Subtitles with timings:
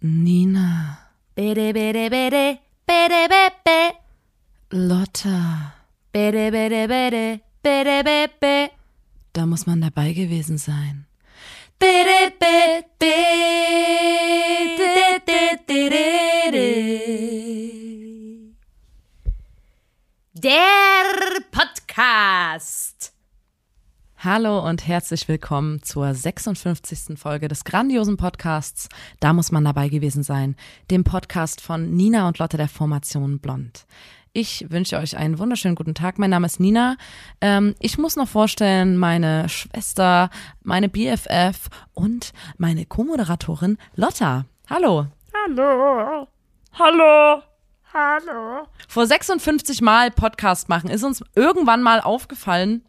[0.00, 0.98] Nina.
[1.34, 3.92] Bede, bede, bede, bede, bede,
[4.70, 5.74] Lotta.
[6.12, 8.70] bede, bede, bede, bede, bede,
[9.32, 11.07] Da muss man dabei gewesen sein.
[24.88, 27.18] Herzlich willkommen zur 56.
[27.18, 28.88] Folge des grandiosen Podcasts
[29.20, 30.56] Da muss man dabei gewesen sein,
[30.90, 33.84] dem Podcast von Nina und Lotte der Formation Blond.
[34.32, 36.18] Ich wünsche euch einen wunderschönen guten Tag.
[36.18, 36.96] Mein Name ist Nina.
[37.42, 40.30] Ähm, ich muss noch vorstellen, meine Schwester,
[40.62, 44.46] meine BFF und meine Co-Moderatorin Lotta.
[44.70, 45.06] Hallo.
[45.34, 46.28] Hallo.
[46.78, 47.42] Hallo.
[47.92, 48.66] Hallo.
[48.88, 52.86] Vor 56 Mal Podcast machen ist uns irgendwann mal aufgefallen,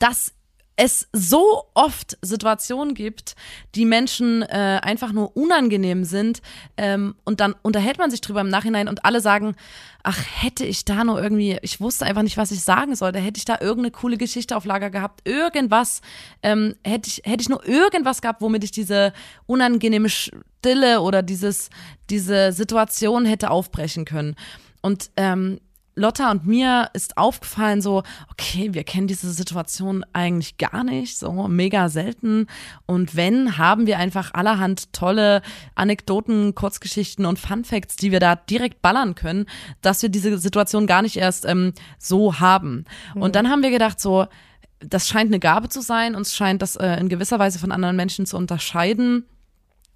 [0.00, 0.34] dass
[0.76, 3.34] es so oft Situationen gibt,
[3.74, 6.40] die Menschen äh, einfach nur unangenehm sind
[6.76, 9.54] ähm, und dann unterhält man sich drüber im Nachhinein und alle sagen,
[10.02, 13.38] ach, hätte ich da nur irgendwie, ich wusste einfach nicht, was ich sagen sollte, hätte
[13.38, 16.00] ich da irgendeine coole Geschichte auf Lager gehabt, irgendwas,
[16.42, 19.12] ähm, hätte ich, hätte ich nur irgendwas gehabt, womit ich diese
[19.46, 21.68] unangenehme Stille oder dieses,
[22.08, 24.36] diese Situation hätte aufbrechen können.
[24.80, 25.60] Und ähm,
[25.94, 31.48] Lotta und mir ist aufgefallen so, okay, wir kennen diese Situation eigentlich gar nicht, so
[31.48, 32.46] mega selten.
[32.86, 35.42] Und wenn, haben wir einfach allerhand tolle
[35.74, 39.46] Anekdoten, Kurzgeschichten und Fun Facts, die wir da direkt ballern können,
[39.82, 42.84] dass wir diese Situation gar nicht erst ähm, so haben.
[43.14, 44.26] Und dann haben wir gedacht so,
[44.80, 47.96] das scheint eine Gabe zu sein, uns scheint das äh, in gewisser Weise von anderen
[47.96, 49.26] Menschen zu unterscheiden.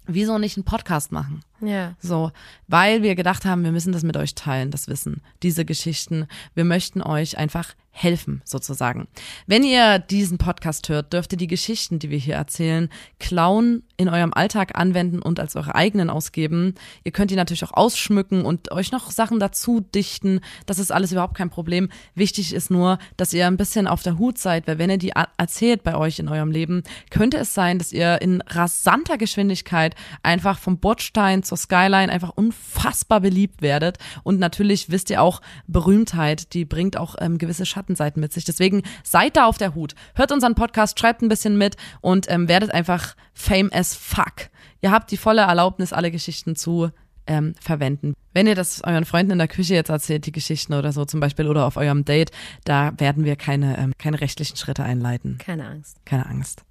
[0.05, 1.41] Wieso nicht einen Podcast machen?
[1.61, 1.95] Ja.
[1.99, 2.31] So,
[2.67, 6.27] weil wir gedacht haben, wir müssen das mit euch teilen, das Wissen, diese Geschichten.
[6.53, 9.07] Wir möchten euch einfach helfen, sozusagen.
[9.47, 14.07] Wenn ihr diesen Podcast hört, dürft ihr die Geschichten, die wir hier erzählen, klauen, in
[14.07, 16.75] eurem Alltag anwenden und als eure eigenen ausgeben.
[17.03, 20.41] Ihr könnt die natürlich auch ausschmücken und euch noch Sachen dazu dichten.
[20.67, 21.89] Das ist alles überhaupt kein Problem.
[22.13, 25.13] Wichtig ist nur, dass ihr ein bisschen auf der Hut seid, weil wenn ihr die
[25.37, 30.59] erzählt bei euch in eurem Leben, könnte es sein, dass ihr in rasanter Geschwindigkeit einfach
[30.59, 33.97] vom Bordstein zur Skyline einfach unfassbar beliebt werdet.
[34.23, 38.45] Und natürlich wisst ihr auch, Berühmtheit, die bringt auch ähm, gewisse Schattenseiten mit sich.
[38.45, 39.95] Deswegen seid da auf der Hut.
[40.15, 44.49] Hört unseren Podcast, schreibt ein bisschen mit und ähm, werdet einfach fame as fuck.
[44.81, 46.91] Ihr habt die volle Erlaubnis, alle Geschichten zu
[47.27, 48.13] ähm, verwenden.
[48.33, 51.19] Wenn ihr das euren Freunden in der Küche jetzt erzählt, die Geschichten oder so zum
[51.19, 52.31] Beispiel, oder auf eurem Date,
[52.63, 55.37] da werden wir keine, ähm, keine rechtlichen Schritte einleiten.
[55.39, 55.97] Keine Angst.
[56.05, 56.63] Keine Angst.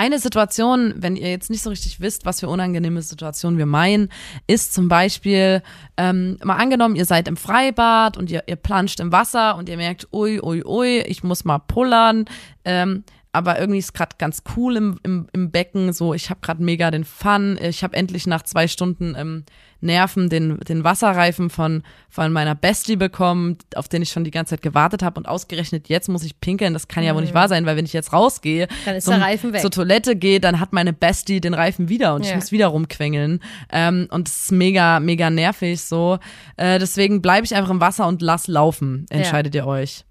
[0.00, 4.08] Eine Situation, wenn ihr jetzt nicht so richtig wisst, was für unangenehme Situationen wir meinen,
[4.46, 5.62] ist zum Beispiel,
[5.98, 9.76] ähm, mal angenommen, ihr seid im Freibad und ihr, ihr planscht im Wasser und ihr
[9.76, 12.24] merkt, ui, ui, ui, ich muss mal pullern.
[12.64, 15.92] Ähm, aber irgendwie ist gerade ganz cool im, im, im Becken.
[15.92, 17.58] So, ich habe gerade mega den Fun.
[17.62, 19.44] Ich habe endlich nach zwei Stunden ähm,
[19.80, 24.50] Nerven den, den Wasserreifen von, von meiner Bestie bekommen, auf den ich schon die ganze
[24.56, 25.18] Zeit gewartet habe.
[25.20, 26.72] Und ausgerechnet jetzt muss ich pinkeln.
[26.72, 29.14] Das kann ja wohl nicht wahr sein, weil wenn ich jetzt rausgehe, Dann ist zum,
[29.14, 29.60] der Reifen weg.
[29.62, 32.36] zur Toilette gehe, dann hat meine Bestie den Reifen wieder und ich Ja.
[32.36, 33.40] muss wieder rumquengeln.
[33.70, 36.18] Ähm, und es ist mega, mega nervig so.
[36.56, 40.04] Äh, deswegen bleibe ich einfach im Wasser und lass laufen, entscheidet ihr euch.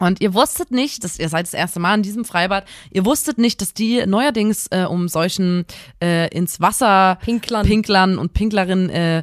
[0.00, 3.38] Und ihr wusstet nicht, dass ihr seid das erste Mal in diesem Freibad, ihr wusstet
[3.38, 5.66] nicht, dass die neuerdings äh, um solchen
[6.02, 7.66] äh, ins Wasser Pinklern.
[7.66, 9.22] Pinklern und Pinklerinnen äh,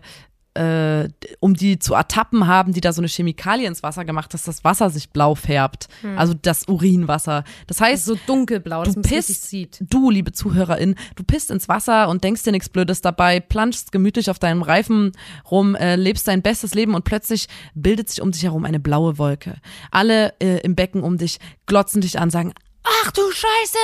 [0.58, 1.10] äh,
[1.40, 4.64] um die zu ertappen haben, die da so eine Chemikalie ins Wasser gemacht, dass das
[4.64, 5.88] Wasser sich blau färbt.
[6.16, 7.44] Also das Urinwasser.
[7.68, 9.80] Das heißt, So dunkelblau, dass du man pisst, sieht.
[9.82, 14.30] du, liebe Zuhörerin, du pisst ins Wasser und denkst dir nichts Blödes dabei, planschst gemütlich
[14.30, 15.12] auf deinem Reifen
[15.50, 19.18] rum, äh, lebst dein bestes Leben und plötzlich bildet sich um dich herum eine blaue
[19.18, 19.56] Wolke.
[19.92, 22.54] Alle äh, im Becken um dich glotzen dich an, sagen,
[23.04, 23.78] ach du Scheiße,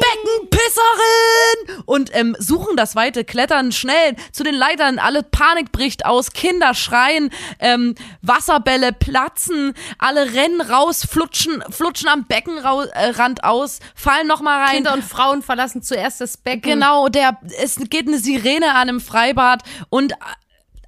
[0.00, 1.82] Beckenpisserin!
[1.86, 4.16] Und ähm, suchen das Weite, klettern schnell.
[4.32, 11.06] Zu den Leitern, alle Panik bricht aus, Kinder schreien, ähm, Wasserbälle platzen, alle rennen raus,
[11.08, 14.74] flutschen, flutschen am Beckenrand Rand aus, fallen nochmal rein.
[14.76, 16.62] Kinder und Frauen verlassen zuerst das Becken.
[16.62, 19.62] Genau, der, es geht eine Sirene an im Freibad.
[19.88, 20.14] Und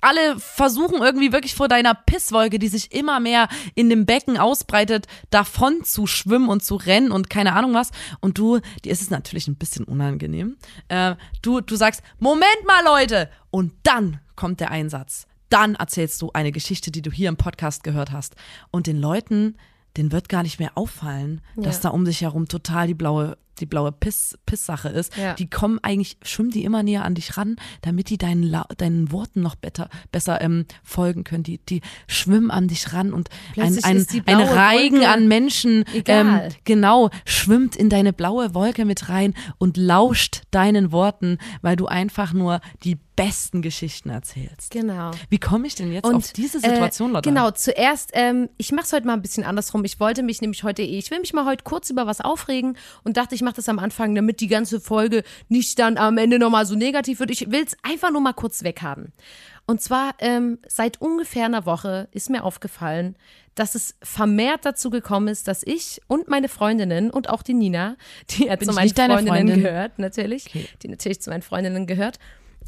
[0.05, 5.07] alle versuchen irgendwie wirklich vor deiner Pisswolke, die sich immer mehr in dem Becken ausbreitet,
[5.31, 7.91] davon zu schwimmen und zu rennen und keine Ahnung was.
[8.21, 10.57] Und du, dir ist es natürlich ein bisschen unangenehm.
[10.89, 13.31] Äh, du, du sagst, Moment mal, Leute!
[13.51, 15.27] Und dann kommt der Einsatz.
[15.49, 18.35] Dann erzählst du eine Geschichte, die du hier im Podcast gehört hast.
[18.71, 19.57] Und den Leuten,
[19.97, 23.67] denen wird gar nicht mehr auffallen, dass da um dich herum total die blaue die
[23.67, 25.35] blaue Piss, Piss-Sache ist, Ja.
[25.35, 29.13] die kommen eigentlich, schwimmen die immer näher an dich ran, damit die deinen, La deinen
[29.13, 31.43] Worten noch better, besser ähm, folgen können.
[31.43, 35.85] Die, die schwimmen an dich ran und ein, Plötzlich ein, ein Reigen Wolke an Menschen,
[36.07, 41.87] ähm, genau, schwimmt in deine blaue Wolke mit rein und lauscht deinen Worten, weil du
[41.87, 44.71] einfach nur die besten Geschichten erzählst.
[44.71, 45.13] Genau.
[45.29, 47.31] Wie komme ich denn jetzt auf diese Situation, äh, Lotta?
[47.31, 49.85] Genau, zuerst, ähm, ich mache es heute mal ein bisschen andersrum.
[49.85, 52.77] Ich wollte mich nämlich heute eh, ich will mich mal heute kurz über was aufregen
[53.05, 56.39] und dachte, ich mache das am Anfang, damit die ganze Folge nicht dann am Ende
[56.39, 57.31] nochmal so negativ wird.
[57.31, 59.13] Ich will es einfach nur mal kurz weghaben.
[59.67, 63.17] Und zwar, ähm, seit ungefähr einer Woche ist mir aufgefallen,
[63.55, 67.97] dass es vermehrt dazu gekommen ist, dass ich und meine Freundinnen und auch die Nina,
[68.31, 69.63] die ja Bin zu meinen Freundinnen Freundin?
[69.63, 70.45] gehört, natürlich,
[70.83, 72.19] die natürlich zu meinen Freundinnen gehört,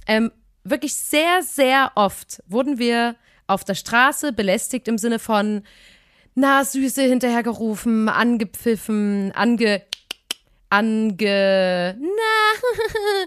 [0.07, 0.31] ähm,
[0.65, 5.63] wirklich sehr, sehr oft wurden wir auf der Straße belästigt im Sinne von
[6.35, 9.83] na Süße hinterhergerufen, angepfiffen, ange
[10.71, 13.27] ange na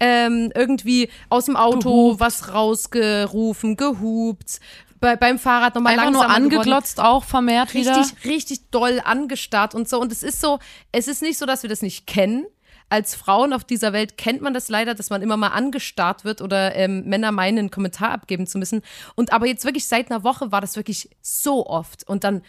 [0.00, 4.60] ähm, irgendwie aus dem Auto was rausgerufen, gehupt,
[5.00, 7.96] bei, beim Fahrrad nochmal langsamer nur geworden angeglotzt auch vermehrt wieder.
[7.96, 10.00] richtig, richtig doll angestarrt und so.
[10.00, 10.58] Und es ist so,
[10.92, 12.46] es ist nicht so, dass wir das nicht kennen.
[12.90, 16.40] Als Frauen auf dieser Welt kennt man das leider, dass man immer mal angestarrt wird
[16.40, 18.82] oder ähm, Männer meinen, einen Kommentar abgeben zu müssen.
[19.14, 22.08] Und aber jetzt wirklich seit einer Woche war das wirklich so oft.
[22.08, 22.42] Und dann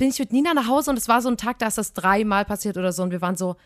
[0.00, 1.92] bin ich mit Nina nach Hause und es war so ein Tag, da ist das
[1.92, 3.02] dreimal passiert oder so.
[3.02, 3.56] Und wir waren so,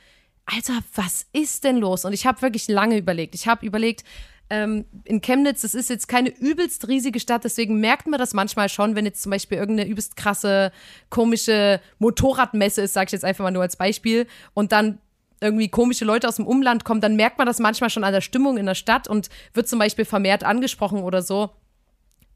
[0.46, 2.04] Alter, was ist denn los?
[2.04, 3.36] Und ich habe wirklich lange überlegt.
[3.36, 4.02] Ich habe überlegt,
[4.50, 8.68] ähm, in Chemnitz, das ist jetzt keine übelst riesige Stadt, deswegen merkt man das manchmal
[8.68, 10.72] schon, wenn jetzt zum Beispiel irgendeine übelst krasse,
[11.08, 14.98] komische Motorradmesse ist, sage ich jetzt einfach mal nur als Beispiel, und dann
[15.40, 18.20] irgendwie komische Leute aus dem Umland kommen, dann merkt man das manchmal schon an der
[18.20, 21.50] Stimmung in der Stadt und wird zum Beispiel vermehrt angesprochen oder so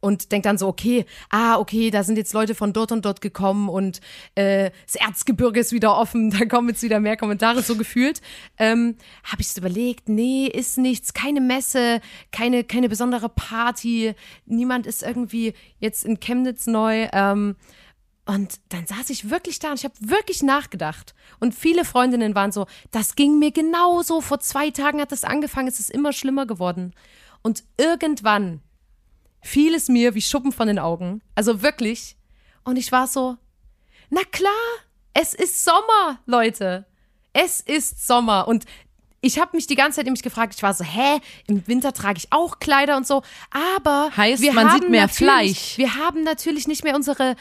[0.01, 3.21] und denkt dann so, okay, ah, okay, da sind jetzt Leute von dort und dort
[3.21, 4.01] gekommen und
[4.35, 8.21] äh, das Erzgebirge ist wieder offen, da kommen jetzt wieder mehr Kommentare, so gefühlt.
[8.59, 12.01] Ähm, Habe ich es überlegt, nee, ist nichts, keine Messe,
[12.33, 14.15] keine, keine besondere Party,
[14.47, 17.09] niemand ist irgendwie jetzt in Chemnitz neu.
[17.13, 17.57] Ähm,
[18.29, 21.15] und dann saß ich wirklich da und ich habe wirklich nachgedacht.
[21.41, 24.21] Und viele Freundinnen waren so, das ging mir genauso.
[24.21, 26.93] Vor zwei Tagen hat das angefangen, es ist immer schlimmer geworden.
[27.41, 28.61] Und irgendwann
[29.41, 31.23] fiel es mir wie Schuppen von den Augen.
[31.35, 32.17] Also wirklich.
[32.65, 33.37] Und ich war so,
[34.11, 34.53] na klar,
[35.15, 36.87] es ist Sommer, Leute.
[37.33, 38.49] Es ist Sommer.
[38.49, 38.65] Und
[39.21, 42.19] ich habe mich die ganze Zeit nämlich gefragt, ich war so, hä, im Winter trage
[42.19, 43.23] ich auch Kleider und so.
[43.51, 45.77] Aber Heißt, wir man haben sieht mehr Fleisch.
[45.77, 47.35] Wir haben natürlich nicht mehr unsere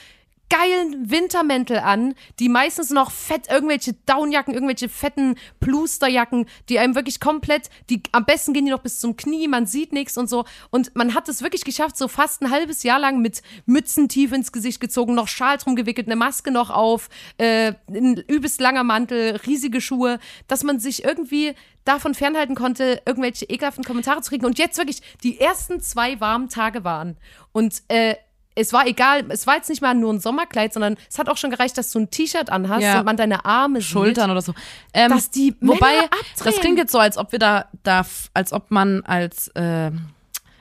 [0.49, 7.19] geilen Wintermäntel an, die meistens noch fett irgendwelche Downjacken, irgendwelche fetten Plusterjacken, die einem wirklich
[7.19, 10.45] komplett, die am besten gehen die noch bis zum Knie, man sieht nichts und so.
[10.69, 14.31] Und man hat es wirklich geschafft, so fast ein halbes Jahr lang mit Mützen tief
[14.31, 18.83] ins Gesicht gezogen, noch Schal drum gewickelt, eine Maske noch auf, äh, ein übelst langer
[18.83, 21.55] Mantel, riesige Schuhe, dass man sich irgendwie
[21.87, 24.45] davon fernhalten konnte, irgendwelche ekelhaften Kommentare zu kriegen.
[24.45, 27.17] Und jetzt wirklich die ersten zwei warmen Tage waren.
[27.53, 28.15] Und äh,
[28.59, 31.37] es war egal, es war jetzt nicht mal nur ein Sommerkleid, sondern es hat auch
[31.37, 32.99] schon gereicht, dass du ein T-Shirt anhast Ja.
[32.99, 34.53] und man deine Arme Schultern oder so.
[34.93, 36.61] Ähm, Dass die wobei, Männer das abdrehen.
[36.61, 39.91] klingt jetzt so, als ob wir da, da als ob man als, äh,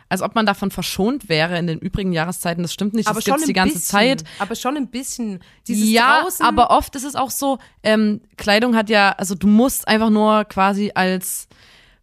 [0.08, 2.62] als ob man davon verschont wäre in den übrigen Jahreszeiten.
[2.62, 4.24] Das stimmt nicht, aber das gibt's die ganze bisschen, Zeit.
[4.38, 5.40] Aber schon ein bisschen.
[5.66, 9.46] Dieses ja, draußen, aber oft ist es auch so, ähm, Kleidung hat ja, also du
[9.48, 11.48] musst einfach nur quasi als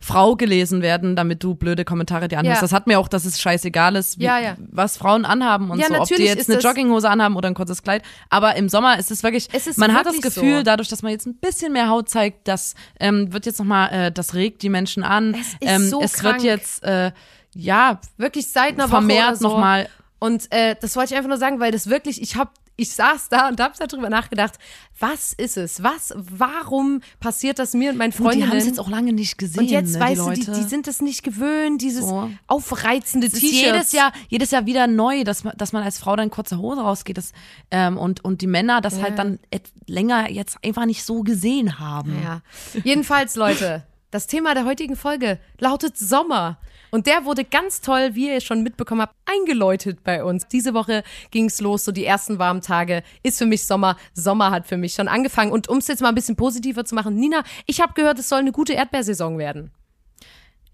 [0.04, 2.58] Frau gelesen werden, damit du blöde Kommentare dir anhörst.
[2.58, 2.66] Ja.
[2.66, 4.58] Das hat mir auch, dass es scheißegal ist, wie, Ja, ja.
[4.70, 5.94] was Frauen anhaben und so.
[5.96, 8.04] Ob die jetzt eine Jogginghose anhaben oder ein kurzes Kleid.
[8.30, 10.64] Aber im Sommer ist es wirklich, Es ist man hat das wirklich Gefühl, so.
[10.64, 14.12] dadurch, dass man jetzt ein bisschen mehr Haut zeigt, das ähm, wird jetzt nochmal, äh,
[14.12, 15.36] das regt die Menschen an.
[15.36, 16.36] Es ist ähm, so es krank.
[16.36, 17.12] wird jetzt, äh,
[17.56, 19.48] ja, wirklich seit einer Woche oder vermehrt so.
[19.48, 19.88] nochmal.
[20.20, 23.30] Und äh, das wollte ich einfach nur sagen, weil das wirklich, ich habe ich saß
[23.30, 24.56] da und habe darüber nachgedacht,
[25.00, 25.84] was ist es?
[25.84, 29.38] Was, warum passiert das mir und meinen Und die haben es jetzt auch lange nicht
[29.38, 29.60] gesehen.
[29.62, 32.32] und jetzt ne, weißt die du, die, die sind das nicht gewöhnt, dieses So.
[32.48, 33.52] aufreizende Es T-Shirt.
[33.52, 36.58] jedes Jahr, jedes Jahr wieder neu, dass man, dass man als Frau dann in kurzer
[36.58, 37.32] Hose rausgeht das,
[37.70, 41.80] ähm, und, und die Männer das halt dann et, länger jetzt einfach nicht so gesehen
[41.80, 42.18] haben.
[42.24, 42.42] Ja.
[42.84, 46.58] Jedenfalls, Leute, das Thema der heutigen Folge lautet Sommer.
[46.94, 50.48] Und der wurde ganz toll, wie ihr schon mitbekommen habt, eingeläutet bei uns.
[50.48, 53.02] Diese Woche ging's los, so die ersten warmen Tage.
[53.24, 53.98] Ist für mich Sommer.
[54.14, 55.52] Sommer hat für mich schon angefangen.
[55.52, 58.30] Und um es jetzt mal ein bisschen positiver zu machen, Nina, ich habe gehört, es
[58.30, 59.72] soll eine gute Erdbeersaison werden.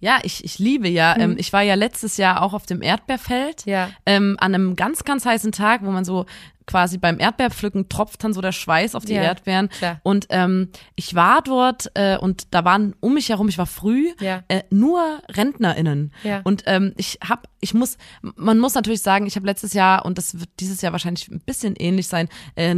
[0.01, 1.15] Ja, ich, ich liebe ja.
[1.17, 3.65] Ähm, ich war ja letztes Jahr auch auf dem Erdbeerfeld.
[3.65, 3.71] Mhm.
[3.71, 3.89] Ja.
[4.05, 6.25] Ähm, an einem ganz, ganz heißen Tag, wo man so
[6.69, 9.69] quasi beim Erdbeerpflücken tropft dann so der Schweiß auf die Ja, Erdbeeren.
[9.69, 9.99] klar.
[10.03, 14.09] Und ähm, ich war dort äh, und da waren um mich herum, ich war früh,
[14.19, 14.43] Ja.
[14.49, 15.01] äh, nur
[15.35, 16.13] RentnerInnen.
[16.23, 16.41] Ja.
[16.43, 20.17] Und ähm, ich hab, ich muss, man muss natürlich sagen, ich habe letztes Jahr, und
[20.19, 22.75] das wird dieses Jahr wahrscheinlich ein bisschen ähnlich sein, äh,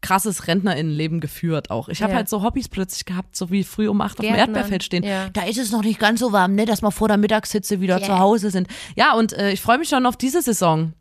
[0.00, 1.88] krasses Rentnerinnenleben geführt auch.
[1.88, 2.16] Ich habe Ja.
[2.18, 4.34] halt so Hobbys plötzlich gehabt, so wie früh um acht auf dem.
[4.34, 5.02] Erdbeerfeld stehen.
[5.02, 5.30] Ja.
[5.30, 8.02] Da ist es noch nicht ganz so warm, ne, dass wir vor der Mittagshitze wieder
[8.02, 8.68] zu Hause sind.
[8.96, 10.92] Ja, und äh, ich freue mich schon auf diese Saison.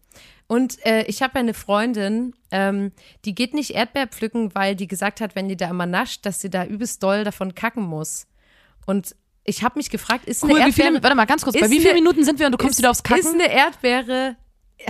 [0.54, 2.92] Und äh, ich habe ja eine Freundin, ähm,
[3.26, 6.42] die geht nicht Erdbeer pflücken, weil die gesagt hat, wenn die da immer nascht, dass
[6.42, 8.28] sie da übelst doll davon kacken muss.
[8.86, 10.90] Und ich habe mich gefragt, ist Cool, eine Erdbeere...
[10.90, 12.74] viele, warte mal ganz kurz, bei ist wie vielen Minuten sind wir und du kommst
[12.74, 13.42] ist, wieder aufs Ist Kacken?
[13.42, 14.36] eine Erdbeere,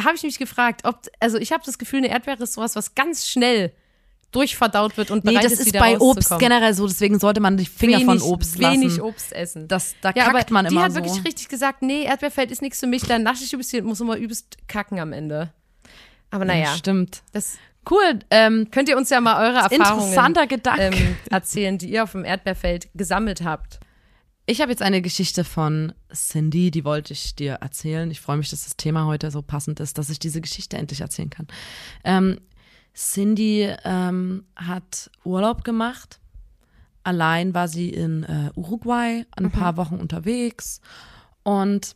[0.04, 2.94] habe ich mich gefragt, ob, also ich habe das Gefühl, eine Erdbeere ist sowas, was
[2.94, 3.72] ganz schnell
[4.34, 7.40] durchverdaut wird und Nee, bereit das ist, ist wieder bei Obst generell so, deswegen sollte
[7.40, 8.82] man die Finger wenig, von Obst lassen.
[8.82, 9.68] Wenig Obst essen.
[9.68, 10.98] Das, da ja, kackt man die immer hat so.
[10.98, 14.02] wirklich richtig gesagt, nee, Erdbeerfeld ist nichts für mich, dann nasche ich viel und muss
[14.02, 15.54] immer übelst kacken am Ende.
[16.32, 17.22] Aber naja, Stimmt.
[17.32, 17.58] das
[17.90, 20.16] Cool, ähm, könnt ihr uns ja mal eure Erfahrungen
[20.78, 23.80] ähm, erzählen, die ihr auf dem Erdbeerfeld gesammelt habt.
[24.46, 28.10] Ich habe jetzt eine Geschichte von Cindy, die wollte ich dir erzählen.
[28.12, 31.02] Ich freue mich, dass das Thema heute so passend ist, dass ich diese Geschichte endlich
[31.02, 31.48] erzählen kann.
[32.04, 32.40] Ähm,
[32.96, 36.20] Cindy ähm, hat Urlaub gemacht.
[37.04, 40.80] Allein war sie in äh, Uruguay ein paar Wochen unterwegs.
[41.44, 41.96] Und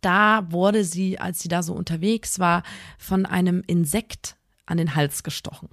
[0.00, 2.62] da wurde sie, als sie da so unterwegs war,
[2.98, 4.36] von einem Insekt
[4.66, 5.68] an den Hals gestochen.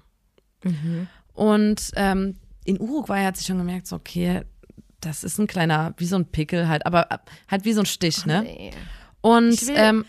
[1.34, 2.36] Und ähm,
[2.66, 4.42] in Uruguay hat sie schon gemerkt, so, okay,
[5.00, 7.18] das ist ein kleiner, wie so ein Pickel halt, aber äh,
[7.50, 8.44] halt wie so ein Stich, ne?
[9.22, 10.06] Und Ich will- ähm,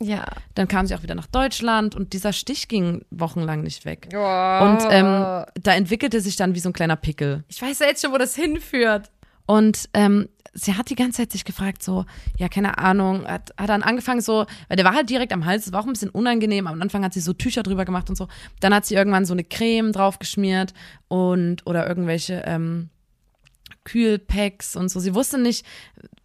[0.00, 0.24] Ja.
[0.54, 4.08] dann kam sie auch wieder nach Deutschland und dieser Stich ging wochenlang nicht weg.
[4.12, 7.44] Und ähm, da entwickelte sich dann wie so ein kleiner Pickel.
[7.48, 9.10] Ich weiß ja jetzt schon, wo das hinführt.
[9.46, 12.06] Und ähm, sie hat die ganze Zeit sich gefragt, so,
[12.38, 15.64] ja, keine Ahnung, hat, hat dann angefangen so, weil der war halt direkt am Hals,
[15.64, 16.66] das war auch ein bisschen unangenehm.
[16.66, 18.28] Am Anfang hat sie so Tücher drüber gemacht und so.
[18.60, 20.72] Dann hat sie irgendwann so eine Creme drauf geschmiert
[21.08, 22.90] und oder irgendwelche ähm,
[23.84, 25.00] Kühlpacks und so.
[25.00, 25.64] Sie wusste nicht,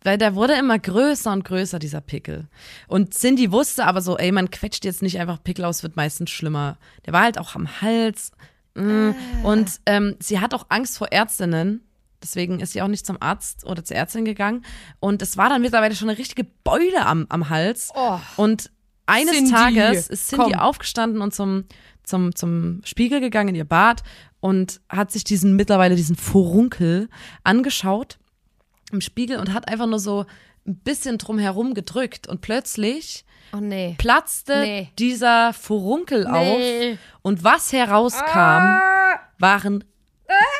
[0.03, 2.47] weil der wurde immer größer und größer, dieser Pickel.
[2.87, 6.29] Und Cindy wusste aber so, ey, man quetscht jetzt nicht einfach Pickel aus, wird meistens
[6.29, 6.77] schlimmer.
[7.05, 8.31] Der war halt auch am Hals.
[8.75, 9.11] Mm.
[9.43, 11.81] Und ähm, sie hat auch Angst vor Ärztinnen.
[12.21, 14.65] Deswegen ist sie auch nicht zum Arzt oder zur Ärztin gegangen.
[14.99, 17.91] Und es war dann mittlerweile schon eine richtige Beule am, am Hals.
[18.35, 18.71] Und
[19.05, 20.59] eines Cindy, Tages ist Cindy komm.
[20.59, 21.65] aufgestanden und zum,
[22.03, 24.03] zum, zum Spiegel gegangen in ihr Bad
[24.39, 27.09] und hat sich diesen mittlerweile diesen Furunkel
[27.43, 28.17] angeschaut
[28.91, 30.25] im Spiegel und hat einfach nur so
[30.67, 33.95] ein bisschen drum herum gedrückt und plötzlich Oh nee.
[33.97, 34.89] platzte Nee.
[34.99, 36.93] dieser Furunkel Nee.
[36.93, 38.79] auf und was herauskam,
[39.39, 39.83] waren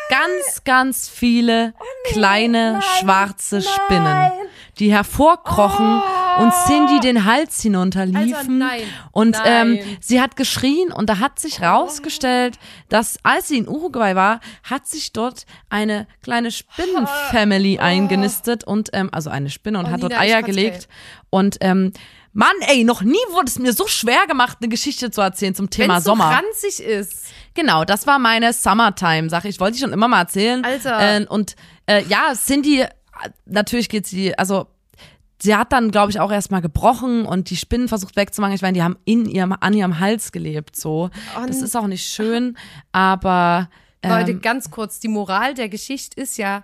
[0.09, 1.73] ganz, ganz viele
[2.05, 4.31] kleine schwarze Spinnen,
[4.79, 6.01] die hervorkrochen
[6.37, 8.33] und Cindy den Hals hinunterliefen.
[8.35, 8.81] Also nein,
[9.11, 9.77] und nein.
[9.79, 12.57] Ähm, sie hat geschrien und da hat sich rausgestellt,
[12.89, 19.09] dass als sie in Uruguay war, hat sich dort eine kleine Spinnenfamily eingenistet und ähm,
[19.11, 20.87] also eine Spinne und Oh, hat dort Nina, Eier gelegt.
[21.29, 21.93] Und ähm,
[22.33, 25.69] Mann, ey, noch nie wurde es mir so schwer gemacht, eine Geschichte zu erzählen zum
[25.69, 26.25] Thema Wenn's so Sommer.
[26.25, 27.25] ranzig ist.
[27.55, 29.47] Genau, das war meine Summertime-Sache.
[29.47, 30.63] Ich wollte die schon immer mal erzählen.
[30.63, 31.17] Alter.
[31.21, 31.55] Äh, und
[31.87, 32.87] äh, ja, Cindy, äh,
[33.45, 34.67] natürlich geht sie, also
[35.41, 38.55] sie hat dann, glaube ich, auch erstmal gebrochen und die Spinnen versucht wegzumachen.
[38.55, 41.09] Ich meine, die haben in ihrem, an ihrem Hals gelebt, so.
[41.47, 42.57] Das ist auch nicht schön,
[42.91, 43.69] aber
[44.01, 46.63] ähm, Leute, ganz kurz, die Moral der Geschichte ist ja,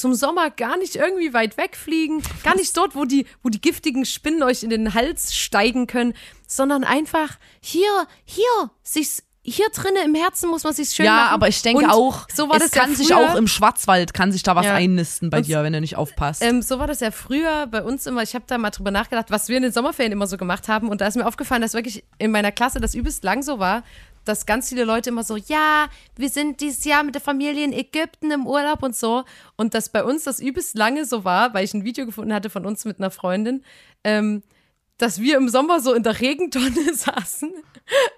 [0.00, 4.06] zum Sommer gar nicht irgendwie weit wegfliegen, gar nicht dort, wo die, wo die giftigen
[4.06, 6.14] Spinnen euch in den Hals steigen können,
[6.46, 11.34] sondern einfach hier, hier, sich's, hier drinnen im Herzen muss man sich's schön ja, machen.
[11.34, 13.16] aber ich denke Und auch, so war es das ja kann sich früher.
[13.18, 14.74] auch im Schwarzwald, kann sich da was Ja.
[14.74, 16.42] einnisten bei Und- dir, wenn du nicht aufpasst.
[16.42, 18.22] Ähm, so war das ja früher bei uns immer.
[18.22, 20.88] Ich habe da mal drüber nachgedacht, was wir in den Sommerferien immer so gemacht haben.
[20.88, 23.82] Und da ist mir aufgefallen, dass wirklich in meiner Klasse das übelst lang so war,
[24.26, 27.72] dass ganz viele Leute immer so, ja, wir sind dieses Jahr mit der Familie in
[27.72, 29.24] Ägypten im Urlaub und so.
[29.56, 32.50] Und dass bei uns das übelst lange so war, weil ich ein Video gefunden hatte
[32.50, 33.64] von uns mit einer Freundin,
[34.04, 34.42] ähm,
[35.00, 37.52] dass wir im Sommer so in der Regentonne saßen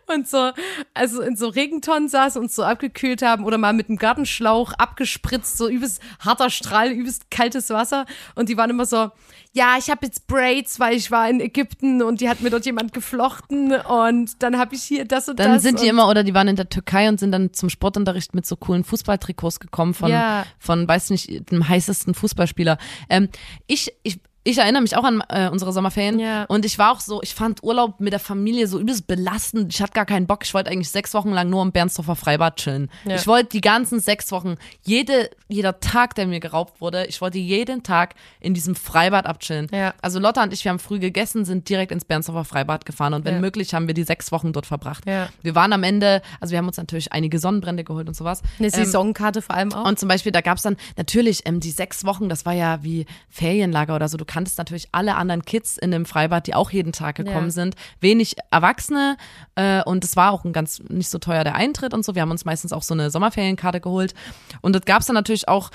[0.06, 0.50] und so,
[0.94, 5.56] also in so Regentonnen saßen und so abgekühlt haben oder mal mit einem Gartenschlauch abgespritzt,
[5.56, 8.04] so übelst harter Strahl, übelst kaltes Wasser.
[8.34, 9.10] Und die waren immer so,
[9.52, 12.66] ja, ich habe jetzt Braids, weil ich war in Ägypten und die hat mir dort
[12.66, 15.62] jemand geflochten und dann habe ich hier das und dann das.
[15.62, 18.46] sind die immer, oder die waren in der Türkei und sind dann zum Sportunterricht mit
[18.46, 20.44] so coolen Fußballtrikots gekommen von, Ja.
[20.58, 22.78] von weiß nicht, dem heißesten Fußballspieler.
[23.08, 23.28] Ähm,
[23.66, 26.44] ich, ich, ich erinnere mich auch an äh, unsere Sommerferien Ja.
[26.44, 29.72] und ich war auch so, ich fand Urlaub mit der Familie so übelst belastend.
[29.72, 30.44] Ich hatte gar keinen Bock.
[30.44, 32.90] Ich wollte eigentlich sechs Wochen lang nur im Bernsdorfer Freibad chillen.
[33.04, 33.14] Ja.
[33.16, 37.38] Ich wollte die ganzen sechs Wochen, jede, jeder Tag, der mir geraubt wurde, ich wollte
[37.38, 39.68] jeden Tag in diesem Freibad abchillen.
[39.72, 39.94] Ja.
[40.02, 43.24] Also Lotta und ich, wir haben früh gegessen, sind direkt ins Bernsdorfer Freibad gefahren und
[43.24, 45.04] wenn möglich haben wir die sechs Wochen dort verbracht.
[45.06, 48.42] Wir waren am Ende, also wir haben uns natürlich einige Sonnenbrände geholt und sowas.
[48.58, 49.84] eine Ähm, Saisonkarte vor allem auch.
[49.86, 53.06] und zum Beispiel, da gab's dann natürlich ähm, die sechs Wochen, das war ja wie
[53.28, 54.16] Ferienlager oder so.
[54.16, 57.50] Du kanntest natürlich alle anderen Kids in dem Freibad, die auch jeden Tag gekommen Ja.
[57.50, 57.74] sind.
[58.00, 59.16] Wenig Erwachsene
[59.56, 62.14] äh, und es war auch ein ganz nicht so teuer der Eintritt und so.
[62.14, 64.14] Wir haben uns meistens auch so eine Sommerferienkarte geholt.
[64.62, 65.70] Und das gab es dann natürlich auch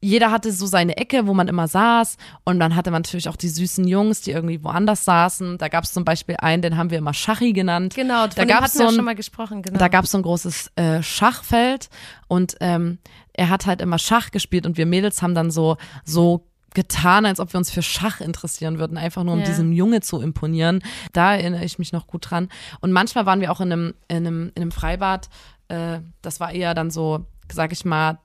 [0.00, 2.18] jeder hatte so seine Ecke, wo man immer saß.
[2.44, 5.56] Und dann hatte man natürlich auch die süßen Jungs, die irgendwie woanders saßen.
[5.56, 7.94] Da gab es zum Beispiel einen, den haben wir immer Schachi genannt.
[7.94, 9.78] Genau, da hatten wir so ein, schon mal gesprochen, genau.
[9.78, 11.88] da gab es so ein großes äh, Schachfeld
[12.28, 12.98] und ähm,
[13.32, 17.40] er hat halt immer Schach gespielt und wir Mädels haben dann so so getan, als
[17.40, 19.46] ob wir uns für Schach interessieren würden, einfach nur um Ja.
[19.46, 20.82] diesem Junge zu imponieren.
[21.12, 22.48] Da erinnere ich mich noch gut dran.
[22.80, 25.28] Und manchmal waren wir auch in einem, in einem, in einem Freibad.
[25.68, 28.18] Äh, das war eher dann so, sag ich mal,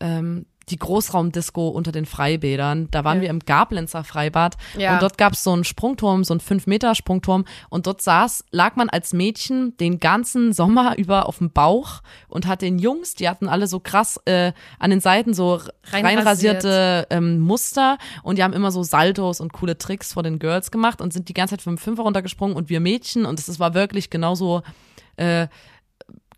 [0.00, 2.88] ähm, die Großraumdisco unter den Freibädern.
[2.90, 3.22] Da waren Ja.
[3.22, 4.94] wir im Gablenzer Freibad Ja.
[4.94, 8.88] und dort gab es so einen Sprungturm, so einen 5-Meter-Sprungturm und dort saß, lag man
[8.88, 13.48] als Mädchen den ganzen Sommer über auf dem Bauch und hat den Jungs, die hatten
[13.48, 16.04] alle so krass äh, an den Seiten so Reinrasiert.
[16.04, 20.70] reinrasierte ähm, Muster und die haben immer so Saltos und coole Tricks vor den Girls
[20.70, 23.74] gemacht und sind die ganze Zeit vom Fünfer runtergesprungen und wir Mädchen und es war
[23.74, 24.62] wirklich genauso
[25.16, 25.46] äh,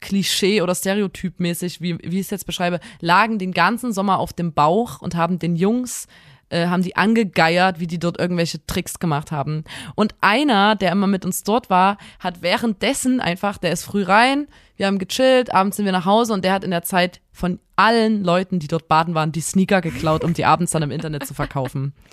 [0.01, 4.53] Klischee oder Stereotypmäßig, wie, wie ich es jetzt beschreibe, lagen den ganzen Sommer auf dem
[4.53, 6.07] Bauch und haben den Jungs
[6.49, 9.65] äh, haben die angegeiert, wie die dort irgendwelche Tricks gemacht haben.
[9.95, 14.47] Und einer, der immer mit uns dort war, hat währenddessen einfach, der ist früh rein,
[14.77, 17.59] wir haben gechillt, abends sind wir nach Hause und der hat in der Zeit von
[17.77, 21.27] allen Leuten, die dort baden waren, die Sneaker geklaut, um die abends dann im Internet
[21.27, 21.95] zu verkaufen.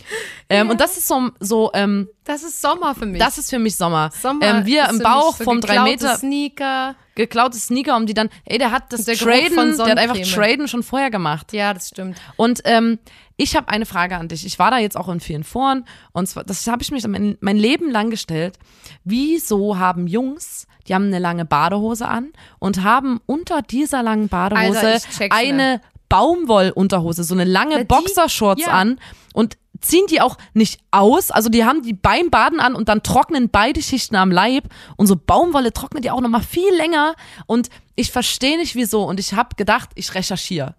[0.49, 3.17] Ähm, Und das ist so, so ähm, das ist Sommer für mich.
[3.19, 4.09] das ist für mich Sommer.
[4.11, 6.95] Sommer ähm, wir im Bauch vom drei Meter Sneaker.
[7.15, 10.17] geklaute Sneaker, um die dann, ey, der hat das Der Traden, der hat einfach.
[10.17, 11.53] Traden schon vorher gemacht.
[11.53, 12.17] Ja, das stimmt.
[12.35, 12.99] Und ähm,
[13.37, 14.45] ich habe eine Frage an dich.
[14.45, 17.37] Ich war da jetzt auch in vielen Foren und zwar, das habe ich mich mein,
[17.41, 18.57] mein Leben lang gestellt.
[19.03, 24.99] Wieso haben Jungs, die haben eine lange Badehose an und haben unter dieser langen Badehose
[25.17, 28.71] check's eine Baumwollunterhose, so eine lange die- Boxershorts ja.
[28.71, 28.99] an
[29.33, 33.03] und ziehen die auch nicht aus, also die haben die beim Baden an und dann
[33.03, 37.15] trocknen beide Schichten am Leib und so Baumwolle trocknet ja auch noch mal viel länger
[37.47, 40.75] und ich verstehe nicht wieso und ich habe gedacht, ich recherchiere.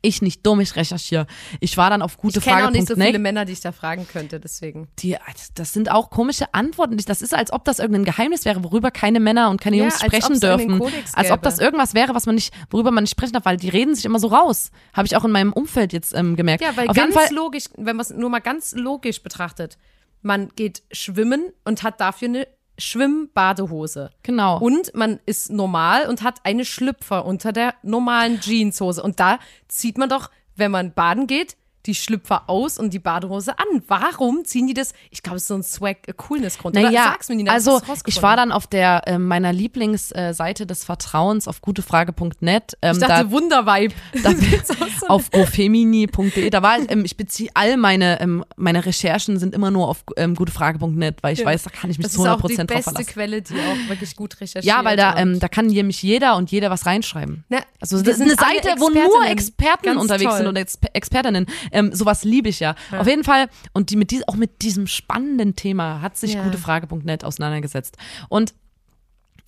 [0.00, 1.26] Ich nicht dumm, ich recherchiere.
[1.58, 2.30] Ich war dann auf Mhm.
[2.30, 4.88] Ich kenne auch nicht so viele Männer, die ich da fragen könnte, deswegen.
[5.00, 5.16] die,
[5.54, 6.96] das sind auch komische Antworten.
[6.96, 10.00] Das ist, als ob das irgendein Geheimnis wäre, worüber keine Männer und keine Ja, Jungs
[10.00, 10.80] sprechen dürfen.
[11.14, 13.68] Als ob das irgendwas wäre, was man nicht, worüber man nicht sprechen darf, weil die
[13.68, 14.70] reden sich immer so raus.
[14.92, 16.62] Habe ich auch in meinem Umfeld jetzt ähm, gemerkt.
[16.62, 19.78] Ja, weil auf jeden ganz Fall, logisch, wenn man es nur mal ganz logisch betrachtet,
[20.22, 22.46] man geht schwimmen und hat dafür eine
[22.80, 24.10] Schwimmbadehose.
[24.22, 24.58] genau.
[24.58, 29.02] Und man ist normal und hat eine Schlüpfer unter der normalen Jeanshose.
[29.02, 29.38] Und da
[29.68, 31.56] zieht man doch, wenn man baden geht,
[31.90, 33.82] die Schlüpfer aus und die Badehose an.
[33.88, 34.92] Warum ziehen die das?
[35.10, 36.74] Ich glaube, es ist so ein Swag-Coolness-Grund.
[36.74, 41.48] Naja, sag's mir, Nina, also ich war dann auf der äh, meiner Lieblingsseite des Vertrauens
[41.48, 42.76] auf gutefrage.net.
[42.82, 43.94] Ähm, Ich dachte, da, Wundervibe.
[44.22, 44.32] da,
[45.08, 46.50] auf gofemini.de.
[46.50, 50.34] Da war, ähm, ich beziehe all meine ähm, meine Recherchen sind immer nur auf ähm,
[50.34, 52.66] gutefrage.net, weil ich weiß, da kann ich mich das zu ist 100% auch die drauf
[52.66, 53.06] beste verlassen.
[53.06, 54.64] Quelle, die auch wirklich gut recherchiert.
[54.64, 57.44] Ja, weil da, und- ähm, da kann nämlich jeder und jeder was reinschreiben.
[57.48, 59.26] Na, Also das ist eine Seite, wo nur.
[59.26, 60.38] Experten Ganz unterwegs toll.
[60.38, 61.46] sind oder Exper Expertinnen.
[61.72, 62.74] Ähm, sowas liebe ich ja.
[62.96, 63.48] Auf jeden Fall.
[63.72, 66.44] Und die mit dies, auch mit diesem spannenden Thema hat sich Ja.
[66.44, 67.96] gutefrage.net auseinandergesetzt.
[68.28, 68.54] Und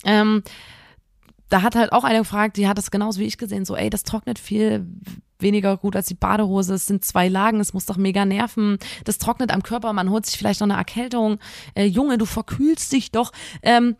[0.05, 0.43] ähm,
[1.49, 3.89] da hat halt auch einer gefragt, die hat das genauso wie ich gesehen, so, ey,
[3.89, 4.85] das trocknet viel
[5.39, 6.73] weniger gut als die Badehose.
[6.73, 8.77] Es sind zwei Lagen, es muss doch mega nerven.
[9.03, 11.37] Das trocknet am Körper, man holt sich vielleicht noch eine Erkältung.
[11.75, 13.31] Äh, Junge, du verkühlst dich doch.
[13.61, 13.95] Ähm,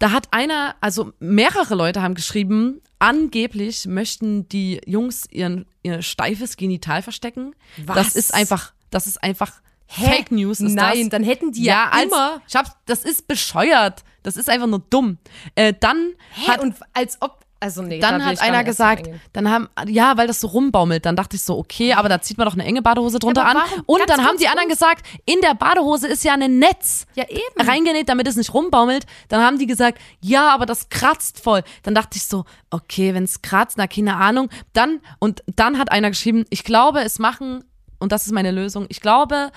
[0.00, 6.56] da hat einer, also mehrere Leute haben geschrieben, angeblich möchten die Jungs ihren, ihr steifes
[6.56, 7.54] Genital verstecken.
[7.84, 7.96] Was?
[7.96, 11.08] Das ist einfach, das ist einfach Fake News ist Nein, das.
[11.08, 12.40] dann hätten die ja, als, immer.
[12.46, 14.04] Ich hab's, das ist bescheuert.
[14.22, 15.18] Das ist einfach nur dumm.
[15.56, 17.40] Äh, dann Hä, hat und als ob.
[17.62, 19.20] Also nee, da dann hat einer gesagt, eingehen.
[19.34, 21.04] dann haben, ja, weil das so rumbaumelt.
[21.04, 23.62] Dann dachte ich so, okay, aber da zieht man doch eine enge Badehose drunter aber
[23.64, 23.82] an.
[23.84, 27.68] Und dann haben die anderen gesagt, in der Badehose ist ja ein Netz Ja, eben.
[27.68, 29.04] reingenäht, damit es nicht rumbaumelt.
[29.28, 31.62] Dann haben die gesagt, ja, aber das kratzt voll.
[31.82, 34.48] Dann dachte ich so, okay, wenn es kratzt, na keine Ahnung.
[34.72, 37.62] Dann und dann hat einer geschrieben, ich glaube, es machen
[37.98, 38.86] und das ist meine Lösung.
[38.88, 39.50] Ich glaube,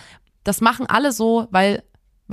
[0.44, 1.84] das machen alle so, weil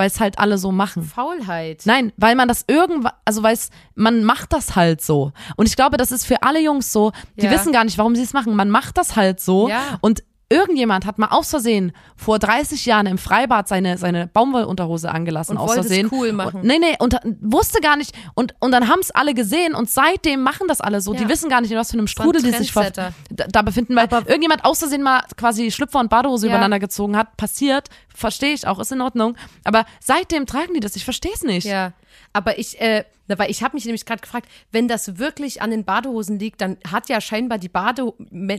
[0.00, 1.02] weil es halt alle so machen.
[1.02, 1.82] Faulheit.
[1.84, 5.32] Nein, weil man das irgendwann, also weil es, man macht das halt so.
[5.56, 7.50] Und ich glaube, das ist für alle Jungs so, die Ja.
[7.50, 8.56] wissen gar nicht, warum sie es machen.
[8.56, 9.68] Man macht das halt so.
[9.68, 9.98] Ja.
[10.00, 15.52] Und irgendjemand hat mal aus Versehen vor 30 Jahren im Freibad seine, seine Baumwollunterhose angelassen,
[15.56, 16.08] Und aus wollte es Versehen.
[16.12, 16.60] cool machen.
[16.60, 18.12] Und, nee, nee, und wusste gar nicht.
[18.34, 21.14] Und, und dann haben es alle gesehen und seitdem machen das alle so.
[21.14, 21.20] Ja.
[21.20, 24.08] Die wissen gar nicht, in was für einem Strudel die sich da, da befinden, weil
[24.26, 26.52] irgendjemand aus Versehen mal quasi Schlüpfer und Badehose Ja.
[26.52, 29.36] übereinander gezogen hat, passiert, verstehe ich auch, ist in Ordnung.
[29.64, 31.64] Aber seitdem tragen die das, ich verstehe es nicht.
[31.66, 31.92] Ja,
[32.33, 35.85] aber ich, äh, weil ich habe mich nämlich gerade gefragt, wenn das wirklich an den
[35.85, 38.12] Badehosen liegt, dann hat ja scheinbar die Bade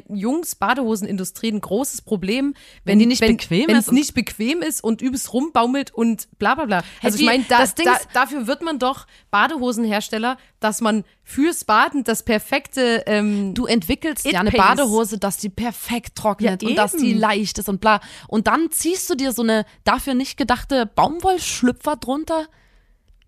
[0.08, 2.54] Jungs Badehosenindustrie ein großes Problem,
[2.86, 5.92] wenn, Wenn die nicht wenn, bequem wenn ist es nicht bequem ist und übelst rumbaumelt
[5.94, 6.84] und bla bla bla.
[7.04, 12.04] Also die- ich meine, da, da, dafür wird man doch Badehosenhersteller, dass man fürs Baden
[12.04, 14.62] das perfekte ähm, Du entwickelst ja eine pays.
[14.62, 18.00] Badehose, dass die perfekt trocknet Ja, und dass die leicht ist und bla.
[18.28, 22.48] Und dann ziehst du dir so eine dafür nicht gedachte Baumwollschlüpfer drunter.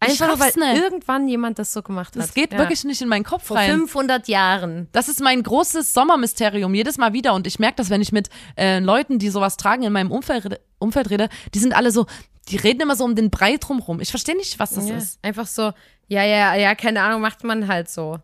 [0.08, 0.82] Ich einfach nur, weil nicht.
[0.84, 2.24] irgendwann jemand das so gemacht hat.
[2.24, 2.60] Das geht Ja.
[2.60, 3.70] wirklich nicht in meinen Kopf vor rein.
[3.72, 4.88] 500 Jahren.
[4.92, 7.34] Das ist mein großes Sommermysterium, jedes Mal wieder.
[7.34, 10.46] Und ich merke das, wenn ich mit äh, Leuten, die sowas tragen, in meinem Umfeld,
[10.46, 12.06] rede- Umfeld rede, die sind alle so,
[12.50, 14.00] die reden immer so um den Brei drumrum.
[14.02, 15.20] Ich verstehe nicht, was das ja, ist.
[15.24, 15.72] Einfach so,
[16.08, 18.20] ja, ja, ja, keine Ahnung, macht man halt so.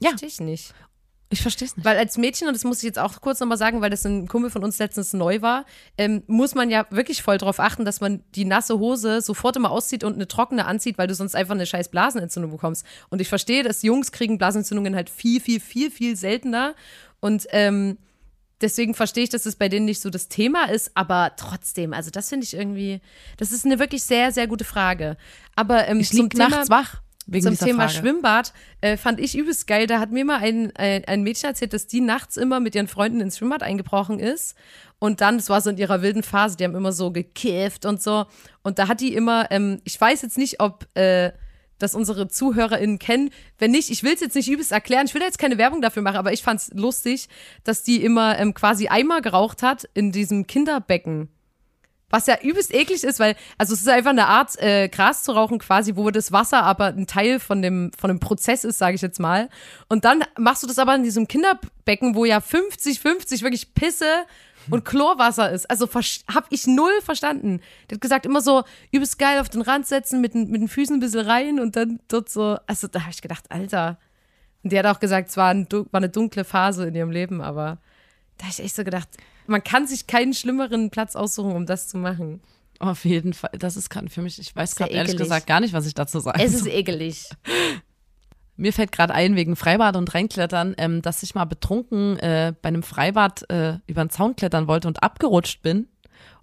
[0.00, 0.10] Ja.
[0.10, 0.74] Verstehe ich nicht.
[1.30, 1.84] Ich verstehe es nicht.
[1.84, 4.28] Weil als Mädchen, und das muss ich jetzt auch kurz nochmal sagen, weil das ein
[4.28, 5.66] Kumpel von uns letztens neu war,
[5.98, 9.70] ähm, muss man ja wirklich voll drauf achten, dass man die nasse Hose sofort immer
[9.70, 12.86] auszieht und eine trockene anzieht, weil du sonst einfach eine scheiß Blasenentzündung bekommst.
[13.10, 16.74] Und ich verstehe, dass Jungs kriegen Blasenentzündungen halt viel, viel, viel, viel seltener.
[17.20, 17.98] Und ähm,
[18.62, 22.10] deswegen verstehe ich, dass es bei denen nicht so das Thema ist, aber trotzdem, also
[22.10, 23.02] das finde ich irgendwie,
[23.36, 25.18] das ist eine wirklich sehr, sehr gute Frage.
[25.56, 27.98] Aber ähm, Ich zum lieg Thema, nachts wach wegen zum Thema Frage.
[27.98, 29.86] Schwimmbad äh, fand ich übelst geil.
[29.86, 32.88] Da hat mir mal ein, ein, ein Mädchen erzählt, dass die nachts immer mit ihren
[32.88, 34.56] Freunden ins Schwimmbad eingebrochen ist.
[34.98, 38.02] Und dann, das war so in ihrer wilden Phase, die haben immer so gekifft und
[38.02, 38.26] so.
[38.62, 41.32] Und da hat die immer, ähm, ich weiß jetzt nicht, ob äh,
[41.78, 43.30] das unsere ZuhörerInnen kennen.
[43.58, 45.06] Wenn nicht, ich will es jetzt nicht übelst erklären.
[45.06, 47.28] Ich will da jetzt keine Werbung dafür machen, aber ich fand's lustig,
[47.62, 51.28] dass die immer ähm, quasi Eimer geraucht hat in diesem Kinderbecken.
[52.10, 55.32] Was ja übelst eklig ist, weil, also es ist einfach eine Art, äh, Gras zu
[55.32, 58.94] rauchen quasi, wo das Wasser aber ein Teil von dem, von dem Prozess ist, sage
[58.94, 59.50] ich jetzt mal.
[59.88, 64.06] Und dann machst du das aber in diesem Kinderbecken, wo ja 50, 50 wirklich Pisse
[64.70, 65.70] und Chlorwasser ist.
[65.70, 67.60] Also hab ich null verstanden.
[67.90, 70.68] Der hat gesagt, immer so übelst geil auf den Rand setzen, mit, den- mit den
[70.68, 73.98] Füßen ein bisschen rein und dann dort so, also da habe ich gedacht, Alter.
[74.62, 77.40] Und die hat auch gesagt, es war, ein, war eine dunkle Phase in ihrem Leben,
[77.42, 77.78] aber
[78.38, 79.08] da habe ich echt so gedacht,
[79.46, 82.40] man kann sich keinen schlimmeren Platz aussuchen, um das zu machen.
[82.78, 83.50] Auf jeden Fall.
[83.58, 86.20] Das ist gerade für mich, ich weiß gerade ehrlich gesagt gar nicht, was ich dazu
[86.20, 87.28] sagen Es ist ekelig.
[88.56, 92.68] Mir fällt gerade ein, wegen Freibad und Reinklettern, ähm, dass ich mal betrunken äh, bei
[92.68, 95.88] einem Freibad äh, über den Zaun klettern wollte und abgerutscht bin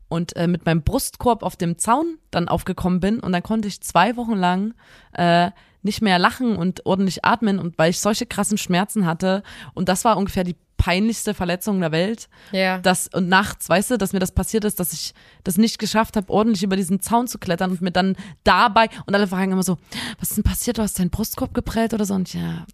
[0.08, 3.81] und äh, mit meinem Brustkorb auf dem Zaun dann aufgekommen bin und dann konnte ich
[3.81, 4.73] zwei Wochen lang
[5.13, 9.89] äh, nicht mehr lachen und ordentlich atmen und weil ich solche krassen Schmerzen hatte und
[9.89, 12.28] das war ungefähr die peinlichste Verletzung der Welt.
[12.52, 12.80] Ja.
[12.80, 16.16] Das, und nachts, weißt du, dass mir das passiert ist, dass ich das nicht geschafft
[16.18, 19.64] habe, ordentlich über diesen Zaun zu klettern und mir dann dabei, und alle fragen immer
[19.64, 19.78] so,
[20.20, 22.14] was ist denn passiert, du hast deinen Brustkorb geprellt oder so?
[22.14, 22.66] Und ja,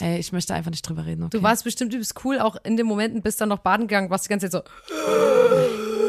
[0.00, 1.24] ey, ich möchte einfach nicht drüber reden.
[1.24, 1.36] Okay?
[1.36, 4.26] Du warst bestimmt übelst cool, auch in den Momenten, bist dann noch baden gegangen, warst
[4.26, 4.96] die ganze Zeit so.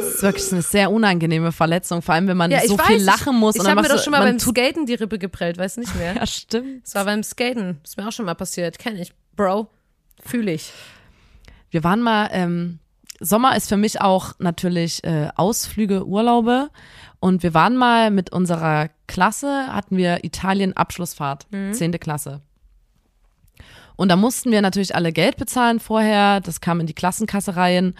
[0.01, 3.03] das ist wirklich eine sehr unangenehme Verletzung, vor allem wenn man Ja, so weiß, viel
[3.03, 3.55] lachen muss.
[3.55, 5.95] Ich, ich habe mir doch schon mal beim Skaten die Rippe geprellt, weißt du nicht
[5.95, 6.15] mehr.
[6.19, 6.85] Ja, stimmt.
[6.85, 7.79] Das war beim Skaten.
[7.83, 8.79] Ist mir auch schon mal passiert.
[8.79, 9.13] Kenn ich.
[9.35, 9.69] Bro.
[10.25, 10.73] Fühle ich.
[11.69, 12.79] Wir waren mal, ähm,
[13.19, 16.69] Sommer ist für mich auch natürlich äh, Ausflüge, Urlaube.
[17.19, 22.41] Und wir waren mal mit unserer Klasse, hatten wir Italien Abschlussfahrt, zehnte Klasse.
[23.97, 26.39] Und da mussten wir natürlich alle Geld bezahlen vorher.
[26.39, 27.93] Das kam in die Klassenkasse rein.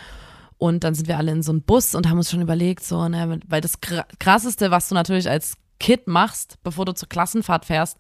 [0.58, 3.08] Und dann sind wir alle in so einen Bus und haben uns schon überlegt, so,
[3.10, 7.66] ne, weil das Kra- krasseste, was du natürlich als Kid machst, bevor du zur Klassenfahrt
[7.66, 7.98] fährst,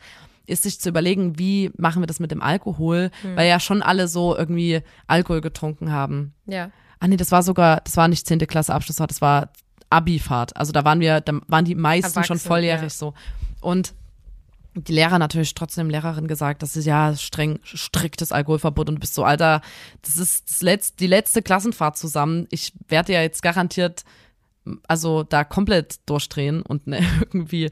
[0.49, 4.07] ist sich zu überlegen, wie machen wir das mit dem Alkohol, weil ja schon alle
[4.07, 6.33] so irgendwie Alkohol getrunken haben.
[6.45, 6.71] Ja.
[6.99, 8.39] Ah nee, das war sogar, das war nicht 10.
[8.39, 9.49] Klasse Abschlussfahrt, das war
[9.89, 10.55] Abifahrt.
[10.57, 12.89] Also da waren wir, da waren die meisten schon Erwachsen, volljährig ja.
[12.89, 13.13] so.
[13.61, 13.93] Und
[14.75, 19.13] die Lehrer natürlich trotzdem Lehrerin gesagt, das ist ja streng, striktes Alkoholverbot und du bist
[19.13, 19.61] so, Alter,
[20.03, 22.47] das ist das letzte, die letzte Klassenfahrt zusammen.
[22.51, 24.03] Ich werde ja jetzt garantiert,
[24.87, 26.99] also da komplett durchdrehen und ne,
[27.33, 27.69] irgendwie,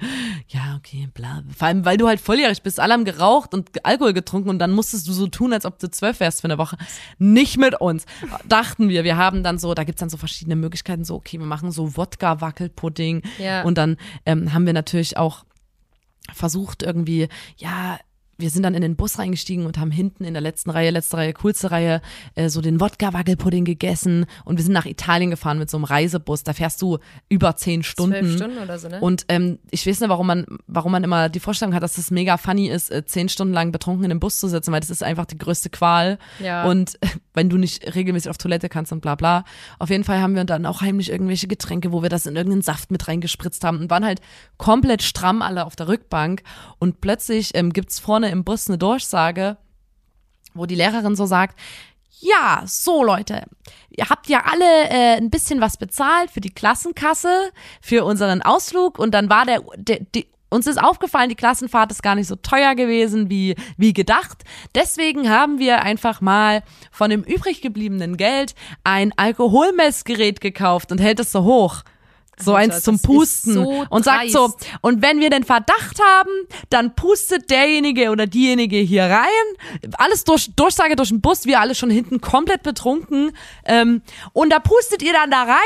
[0.47, 1.43] ja, okay, bla.
[1.55, 4.71] Vor allem, weil du halt volljährig bist, alle haben geraucht und Alkohol getrunken und dann
[4.71, 6.77] musstest du so tun, als ob du zwölf wärst für eine Woche.
[7.17, 8.05] Nicht mit uns.
[8.47, 11.45] Dachten wir, wir haben dann so, da gibt's dann so verschiedene Möglichkeiten, so, okay, wir
[11.45, 13.63] machen so Wodka-Wackelpudding Ja.
[13.63, 15.45] und dann ähm, haben wir natürlich auch
[16.33, 17.99] versucht irgendwie, ja,
[18.37, 21.17] wir sind dann in den Bus reingestiegen und haben hinten in der letzten Reihe, letzte
[21.17, 22.01] Reihe, coolste Reihe,
[22.35, 26.43] äh, so den Wodka-Wackelpudding gegessen und wir sind nach Italien gefahren mit so einem Reisebus.
[26.43, 28.19] Da fährst du über zehn Stunden.
[28.19, 28.99] Zwölf Stunden oder so, ne?
[28.99, 32.11] Und ähm, ich weiß nicht, warum man, warum man immer die Vorstellung hat, dass es
[32.11, 34.89] mega funny ist, äh, zehn Stunden lang betrunken in dem Bus zu sitzen, weil das
[34.89, 36.19] ist einfach die größte Qual.
[36.39, 36.65] Ja.
[36.65, 39.45] Und äh, wenn du nicht regelmäßig auf Toilette kannst und bla bla.
[39.77, 42.63] Auf jeden Fall haben wir dann auch heimlich irgendwelche Getränke, wo wir das in irgendeinen
[42.63, 44.21] Saft mit reingespritzt haben und waren halt
[44.57, 46.41] komplett stramm alle auf der Rückbank.
[46.79, 49.57] Und plötzlich ähm, gibt's vorne im Bus eine Durchsage,
[50.53, 51.57] wo die Lehrerin so sagt,
[52.19, 53.45] Ja, so Leute,
[53.89, 58.97] ihr habt ja alle äh, ein bisschen was bezahlt für die Klassenkasse, für unseren Ausflug
[58.97, 62.35] und dann war der, der die, uns ist aufgefallen, die Klassenfahrt ist gar nicht so
[62.35, 64.43] teuer gewesen wie, wie gedacht.
[64.75, 71.19] Deswegen haben wir einfach mal von dem übrig gebliebenen Geld ein Alkoholmessgerät gekauft und hält
[71.19, 71.83] es so hoch.
[72.39, 76.29] So Alter, eins zum Pusten so und sagt so, und wenn wir den Verdacht haben,
[76.69, 79.91] dann pustet derjenige oder diejenige hier rein.
[79.93, 83.31] Alles durch, Durchsage durch den Bus, wir alle schon hinten komplett betrunken.
[83.65, 84.01] Ähm,
[84.33, 85.57] und da pustet ihr dann da rein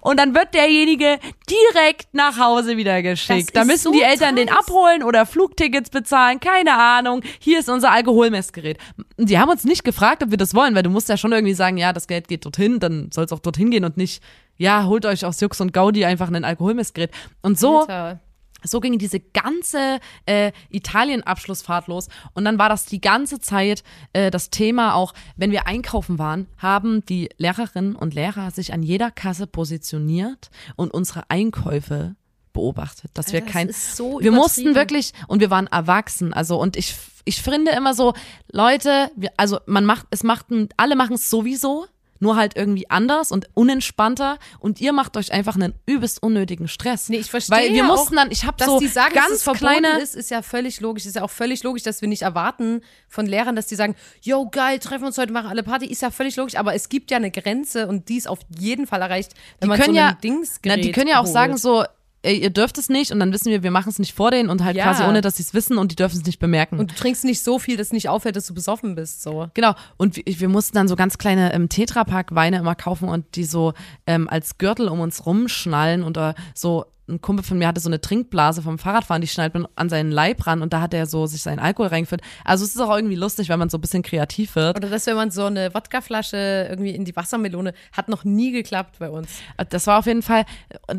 [0.00, 3.56] und dann wird derjenige direkt nach Hause wieder geschickt.
[3.56, 4.60] Da müssen so die Eltern den dreist.
[4.60, 7.22] abholen oder Flugtickets bezahlen, keine Ahnung.
[7.38, 8.78] Hier ist unser Alkoholmessgerät.
[9.16, 11.32] Und die haben uns nicht gefragt, ob wir das wollen, weil du musst ja schon
[11.32, 14.22] irgendwie sagen, ja, das Geld geht dorthin, dann soll es auch dorthin gehen und nicht,
[14.58, 17.10] ja, holt euch aus Jux und Gaudi einfach ein Alkoholmessgerät.
[17.42, 18.20] Und so Alter.
[18.64, 22.08] so ging diese ganze äh, Italien-Abschlussfahrt los.
[22.34, 26.48] Und dann war das die ganze Zeit äh, das Thema auch, wenn wir einkaufen waren,
[26.58, 32.16] haben die Lehrerinnen und Lehrer sich an jeder Kasse positioniert und unsere Einkäufe
[32.52, 36.60] beobachtet, dass wir Das kein ist so wir mussten wirklich und wir waren erwachsen, also
[36.60, 38.14] und ich ich finde immer so
[38.50, 41.86] Leute, wir, also man macht es machten alle machen es sowieso,
[42.20, 47.08] nur halt irgendwie anders und unentspannter und ihr macht euch einfach einen übelst unnötigen Stress.
[47.08, 49.44] Nee, ich verstehe Weil wir ja mussten auch, dann, ich habe so die sagen, ganz
[49.44, 51.06] dass es kleine ist, ist ja völlig logisch.
[51.06, 54.48] Ist ja auch völlig logisch, dass wir nicht erwarten von Lehrern, dass die sagen, yo,
[54.50, 55.86] geil, treffen uns heute, machen alle Party.
[55.86, 58.86] Ist ja völlig logisch, aber es gibt ja eine Grenze und die ist auf jeden
[58.86, 61.32] Fall erreicht, wenn die man können so ja, Dingsgerät na, die können ja auch holt.
[61.32, 61.84] sagen so,
[62.22, 64.48] ey, ihr dürft es nicht und dann wissen wir, wir machen es nicht vor denen
[64.50, 64.84] und halt Ja.
[64.84, 66.78] quasi ohne, dass sie es wissen und die dürfen es nicht bemerken.
[66.78, 69.22] Und du trinkst nicht so viel, dass es nicht auffällt, dass du besoffen bist.
[69.22, 69.48] So.
[69.54, 69.74] Genau.
[69.96, 73.72] Und wir, wir mussten dann so ganz kleine ähm, Tetrapack-Weine immer kaufen und die so
[74.06, 77.88] ähm, als Gürtel um uns rumschnallen und äh, so ein Kumpel von mir hatte so
[77.88, 81.06] eine Trinkblase vom Fahrradfahren, die schnallt man an seinen Leib ran und da hat er
[81.06, 82.20] so sich seinen Alkohol reingeführt.
[82.44, 84.76] Also es ist auch irgendwie lustig, wenn man so ein bisschen kreativ wird.
[84.76, 88.96] Oder dass, wenn man so eine Wodkaflasche irgendwie in die Wassermelone, hat noch nie geklappt
[88.98, 89.28] bei uns.
[89.70, 90.44] Das war auf jeden Fall,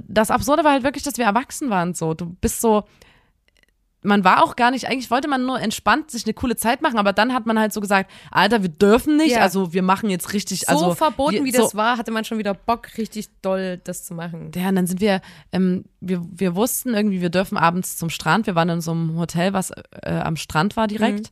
[0.08, 2.14] das Absurde war halt wirklich, dass wir erwachsen waren so.
[2.14, 2.86] Du bist so,
[4.02, 6.98] man war auch gar nicht, eigentlich wollte man nur entspannt sich eine coole Zeit machen,
[6.98, 9.42] aber dann hat man halt so gesagt, Alter, wir dürfen nicht, Ja.
[9.42, 12.38] also wir machen jetzt richtig, So also verboten, wie so, das war, hatte man schon
[12.38, 14.52] wieder Bock, richtig doll das zu machen.
[14.56, 18.48] Ja, und dann sind wir, ähm, wir, wir wussten irgendwie, wir dürfen abends zum Strand.
[18.48, 21.30] Wir waren in so einem Hotel, was äh, am Strand war direkt.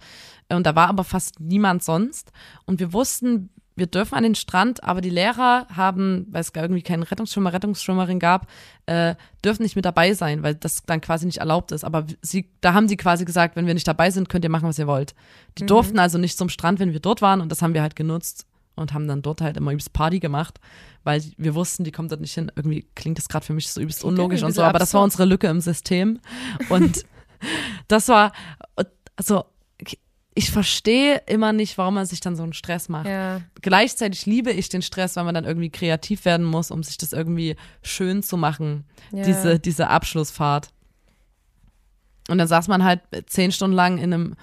[0.50, 2.32] Und da war aber fast niemand sonst.
[2.66, 6.64] Und wir wussten, wir dürfen an den Strand, aber die Lehrer haben, weil es gar
[6.64, 8.48] irgendwie keinen Rettungsschwimmer, Rettungsschwimmerin gab,
[8.88, 9.14] äh,
[9.46, 11.84] dürfen nicht mit dabei sein, weil das dann quasi nicht erlaubt ist.
[11.84, 14.68] Aber sie, da haben sie quasi gesagt, wenn wir nicht dabei sind, könnt ihr machen,
[14.68, 15.14] was ihr wollt.
[15.60, 17.96] Die durften also nicht zum Strand, wenn wir dort waren und das haben wir halt
[17.96, 20.60] genutzt und haben dann dort halt immer übelst Party gemacht,
[21.04, 22.52] weil wir wussten, die kommt dort nicht hin.
[22.56, 25.26] Irgendwie klingt das gerade für mich so übelst unlogisch und so, aber das war unsere
[25.26, 26.20] Lücke im System.
[26.70, 27.06] Und
[27.88, 28.32] das war,
[29.16, 29.46] also
[30.38, 33.08] ich verstehe immer nicht, warum man sich dann so einen Stress macht.
[33.08, 33.42] Ja.
[33.62, 37.12] Gleichzeitig liebe ich den Stress, weil man dann irgendwie kreativ werden muss, um sich das
[37.12, 39.24] irgendwie schön zu machen, Ja.
[39.24, 40.70] diese, diese Abschlussfahrt.
[42.30, 44.36] Und dann saß man halt zehn Stunden lang in einem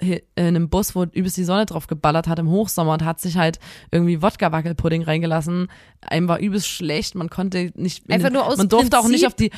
[0.00, 3.36] in einem Bus, wo übelst die Sonne drauf geballert hat im Hochsommer und hat sich
[3.36, 3.60] halt
[3.92, 5.68] irgendwie Wodka-Wackelpudding reingelassen.
[6.00, 9.02] Einem war übelst schlecht, man konnte nicht, in Einfach den, nur aus man durfte auch
[9.02, 9.12] Prinzip.
[9.20, 9.52] nicht auf die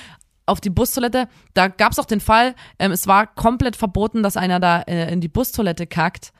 [0.46, 1.28] auf die Bustoilette.
[1.54, 5.12] Da gab es auch den Fall, ähm, es war komplett verboten, dass einer da äh,
[5.12, 6.32] in die Bustoilette kackt.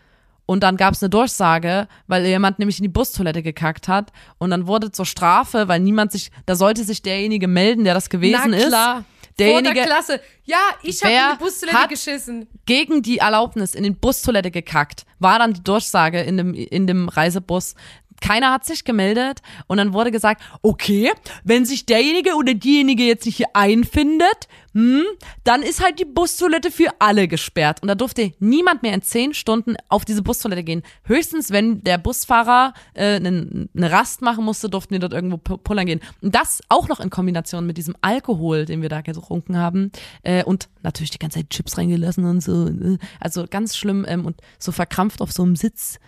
[0.49, 4.13] Und dann gab es eine Durchsage, weil jemand nämlich in die Bustoilette gekackt hat.
[4.39, 8.09] Und dann wurde zur Strafe, weil niemand sich, da sollte sich derjenige melden, der das
[8.09, 8.99] gewesen Na klar.
[8.99, 9.05] ist.
[9.39, 10.21] Derjenige, Vor der Klasse.
[10.45, 12.47] Ja, ich habe in die Bustoilette geschissen.
[12.65, 17.09] gegen die Erlaubnis in den Bustoilette gekackt, war dann die Durchsage in dem, in dem
[17.09, 17.75] Reisebus.
[18.21, 21.13] Keiner hat sich gemeldet und dann wurde gesagt, okay,
[21.45, 25.05] wenn sich derjenige oder diejenige jetzt nicht hier einfindet, hm,
[25.45, 27.81] dann ist halt die Bustoilette für alle gesperrt.
[27.81, 30.83] Und da durfte niemand mehr in zehn Stunden auf diese Bustoilette gehen.
[31.05, 35.57] Höchstens, wenn der Busfahrer äh, eine ne Rast machen musste, durften wir dort irgendwo pu-
[35.59, 36.01] pullern gehen.
[36.21, 39.93] Und das auch noch in Kombination mit diesem Alkohol, den wir da getrunken haben.
[40.23, 42.67] Äh, und natürlich die ganze Zeit Chips reingelassen und so.
[42.67, 45.99] äh, Also ganz schlimm ähm, und so verkrampft auf so einem Sitz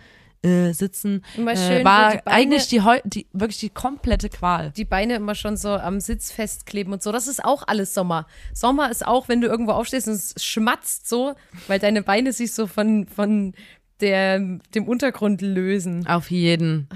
[0.41, 1.23] äh, sitzen.
[1.35, 4.71] Immer äh, schön, wo war die Beine- eigentlich die, die wirklich die komplette Qual.
[4.71, 7.11] Die Beine immer schon so am Sitz festkleben und so.
[7.11, 8.25] Das ist auch alles Sommer.
[8.53, 11.35] Sommer ist auch, wenn du irgendwo aufstehst und es schmatzt so,
[11.67, 13.53] weil deine Beine sich so von, von
[13.99, 14.39] der,
[14.73, 16.07] dem Untergrund lösen.
[16.07, 16.87] Auf jeden.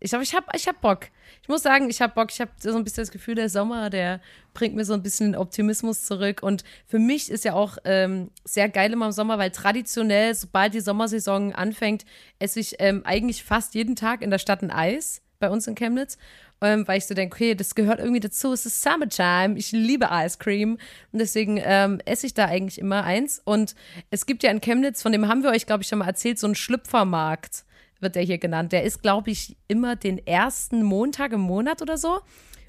[0.00, 1.08] Ich glaube, ich hab, ich hab Bock.
[1.42, 2.30] Ich muss sagen, ich hab Bock.
[2.30, 4.20] Ich habe so ein bisschen das Gefühl, der Sommer, der
[4.54, 6.40] bringt mir so ein bisschen Optimismus zurück.
[6.40, 10.72] Und für mich ist ja auch ähm, sehr geil immer im Sommer, weil traditionell, sobald
[10.72, 12.04] die Sommersaison anfängt,
[12.38, 15.74] esse ich ähm, eigentlich fast jeden Tag in der Stadt ein Eis bei uns in
[15.74, 16.16] Chemnitz.
[16.60, 18.52] Ähm, weil ich so denke, okay, das gehört irgendwie dazu.
[18.52, 19.58] Es ist Summertime.
[19.58, 20.78] Ich liebe Ice Cream.
[21.10, 23.42] Und deswegen ähm, esse ich da eigentlich immer eins.
[23.44, 23.74] Und
[24.10, 26.38] es gibt ja in Chemnitz, von dem haben wir euch, glaube ich, schon mal erzählt,
[26.38, 27.64] so einen Schlüpfermarkt
[28.02, 28.72] wird der hier genannt.
[28.72, 32.20] Der ist, glaube ich, immer den ersten Montag im Monat oder so.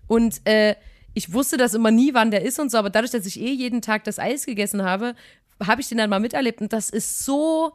[0.08, 0.76] Und äh,
[1.14, 3.52] ich wusste das immer nie, wann der ist und so, aber dadurch, dass ich eh
[3.52, 5.16] jeden Tag das Eis gegessen habe,
[5.64, 7.74] habe ich den dann mal miterlebt und das ist so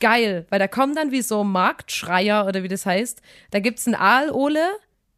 [0.00, 3.20] geil, weil da kommen dann wie so Marktschreier oder wie das heißt.
[3.50, 4.64] Da gibt es einen Aalole,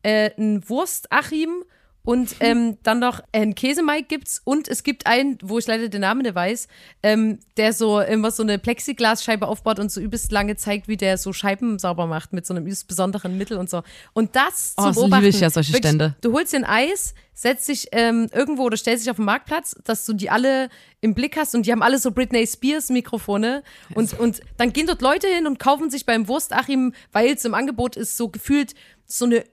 [0.02, 1.64] äh, einen Wurstachim
[2.04, 6.00] und ähm, dann noch einen Käsemike gibt's und es gibt einen, wo ich leider den
[6.00, 6.66] Namen nicht weiß,
[7.02, 11.16] ähm, der so immer so eine Plexiglasscheibe aufbaut und so übelst lange zeigt, wie der
[11.18, 13.82] so Scheiben sauber macht mit so einem übelst besonderen Mittel und so.
[14.14, 15.24] Und das Oh, zu beobachten.
[15.24, 16.16] liebe ich ja, solche wirklich, Stände.
[16.22, 19.76] Du holst dir ein Eis, setzt dich ähm, irgendwo oder stellst dich auf den Marktplatz,
[19.84, 23.62] dass du die alle im Blick hast und die haben alle so Britney Spears Mikrofone
[23.94, 27.54] und, und dann gehen dort Leute hin und kaufen sich beim Wurstachim, weil es im
[27.54, 28.74] Angebot ist, so gefühlt
[29.06, 29.44] so eine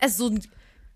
[0.00, 0.42] also so ein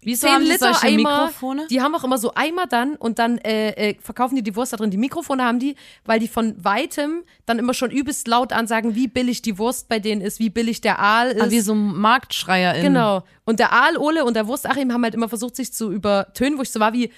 [0.01, 1.27] Wieso 10 haben die Liter solche Eimer.
[1.27, 1.67] Mikrofone?
[1.69, 4.73] Die haben auch immer so Eimer dann und dann äh, äh, verkaufen die die Wurst
[4.73, 4.91] da drin.
[4.91, 9.09] Die Mikrofone haben die, weil die von weitem dann immer schon übelst laut ansagen, wie
[9.09, 11.43] billig die Wurst bei denen ist, wie billig der Aal ist.
[11.43, 12.83] Ah, wie so Marktschreier in.
[12.83, 13.25] Genau.
[13.45, 16.63] Und der Aal, Ole und der Wurstachim haben halt immer versucht, sich zu übertönen, wo
[16.63, 17.11] ich so war wie,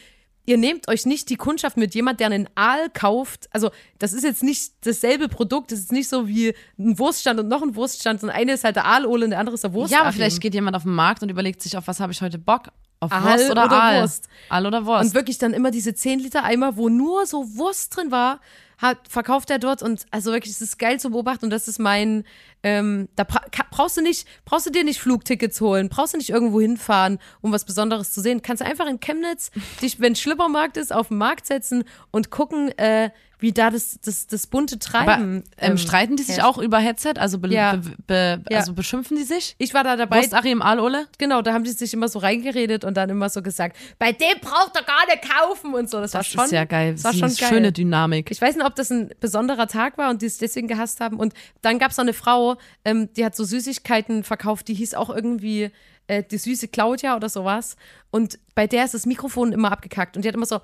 [0.51, 3.49] ihr nehmt euch nicht die Kundschaft mit jemand, der einen Aal kauft.
[3.53, 5.71] Also, das ist jetzt nicht dasselbe Produkt.
[5.71, 8.25] Das ist nicht so wie ein Wurststand und noch ein Wurststand.
[8.25, 10.03] Und eine ist halt der Aal, Ole und der andere ist der Wurstachim.
[10.03, 12.21] Ja, aber vielleicht geht jemand auf den Markt und überlegt sich, auf was habe ich
[12.21, 12.73] heute Bock?
[13.01, 14.03] Auf Aal Wurst oder, oder Aal?
[14.03, 14.29] Wurst.
[14.51, 15.05] Aal oder Wurst.
[15.07, 18.41] Und wirklich dann immer diese 10 Liter Eimer, wo nur so Wurst drin war,
[18.81, 21.79] hat, verkauft er dort und also wirklich, es ist geil zu beobachten und das ist
[21.79, 22.25] mein,
[22.63, 23.27] ähm, da
[23.71, 27.53] brauchst du nicht, brauchst du dir nicht Flugtickets holen, brauchst du nicht irgendwo hinfahren, um
[27.53, 28.41] was Besonderes zu sehen.
[28.41, 29.51] Kannst du einfach in Chemnitz
[29.83, 34.27] dich, wenn Schlippermarkt ist, auf den Markt setzen und gucken, äh, wie da das, das,
[34.27, 35.45] das bunte aber Treiben.
[35.59, 36.49] ähm, streiten die sich herrscht.
[36.49, 37.15] auch über Headset?
[37.19, 37.77] Also, be Ja.
[37.77, 38.59] be be Ja.
[38.59, 39.55] also beschimpfen die sich?
[39.59, 40.19] Ich war da dabei.
[40.19, 41.07] Wurstachim, Aal, Ole?
[41.19, 44.39] Genau, da haben die sich immer so reingeredet und dann immer so gesagt, bei dem
[44.41, 46.01] braucht er gar nicht kaufen und so.
[46.01, 46.93] Das, war Das schon, ist ja geil.
[46.93, 47.49] Das war schon eine geil.
[47.49, 48.31] schöne Dynamik.
[48.31, 51.19] Ich weiß nicht, ob das ein besonderer Tag war und die es deswegen gehasst haben.
[51.19, 54.95] Und dann gab es noch eine Frau, ähm, die hat so Süßigkeiten verkauft, die hieß
[54.95, 55.71] auch irgendwie
[56.07, 57.77] äh, die süße Claudia oder sowas.
[58.11, 60.17] Und bei der ist das Mikrofon immer abgekackt.
[60.17, 60.57] Und die hat immer so,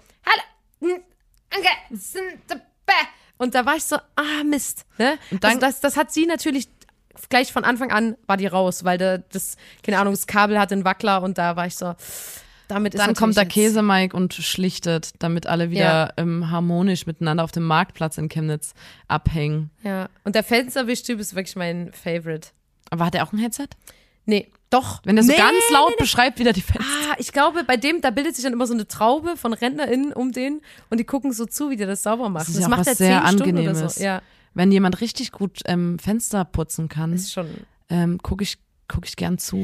[0.82, 0.94] Hallo,
[1.52, 1.68] hm, danke,
[2.02, 2.56] sind da-
[2.86, 2.92] bäh."
[3.38, 4.84] und da war ich so, ah, Mist.
[4.98, 5.18] Ne?
[5.30, 6.68] Und dann- also das, das hat sie natürlich
[7.28, 10.74] gleich von Anfang an war die raus, weil da, das, keine Ahnung, das Kabel hatte
[10.74, 11.94] einen Wackler und da war ich so,
[12.68, 17.52] damit ist Dann kommt der Käsemike und schlichtet, damit alle wieder ähm, harmonisch miteinander auf
[17.52, 18.74] dem Marktplatz in Chemnitz
[19.08, 19.70] abhängen.
[19.82, 22.48] Ja, und der Fensterwischtyp ist wirklich mein Favorite.
[22.90, 23.68] Aber hat er auch ein Headset?
[24.26, 25.00] Nee, doch.
[25.04, 26.02] Wenn er so nee, ganz laut nee, nee.
[26.02, 26.84] beschreibt, wieder die Fenster.
[27.10, 30.12] Ah, ich glaube, bei dem, da bildet sich dann immer so eine Traube von RentnerInnen
[30.12, 30.60] um den
[30.90, 32.48] und die gucken so zu, wie der das sauber macht.
[32.48, 33.78] Das ist ja auch macht er sehr zehn Stunden Angenehmes.
[33.78, 34.04] oder so.
[34.04, 34.22] Ja,
[34.54, 37.48] Wenn jemand richtig gut ähm, Fenster putzen kann, ist schon.
[37.88, 38.58] ähm, gucke ich,
[38.88, 39.56] guck ich gern zu.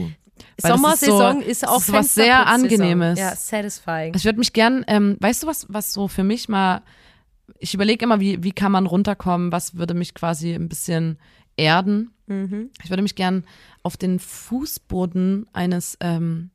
[0.61, 2.47] Weil das Sommersaison ist, ist, so, auch das ist was sehr.
[2.47, 3.19] Angenehmes.
[3.19, 4.15] Ja, satisfying.
[4.15, 6.83] Ich würde mich gern, ähm, weißt du was, was so für mich mal,
[7.59, 11.19] ich überlege immer, wie, wie kann man runterkommen, was würde mich quasi ein bisschen
[11.57, 12.11] erden.
[12.27, 12.71] Mhm.
[12.83, 13.45] Ich würde mich gern
[13.83, 16.51] auf den Fußboden eines ähm,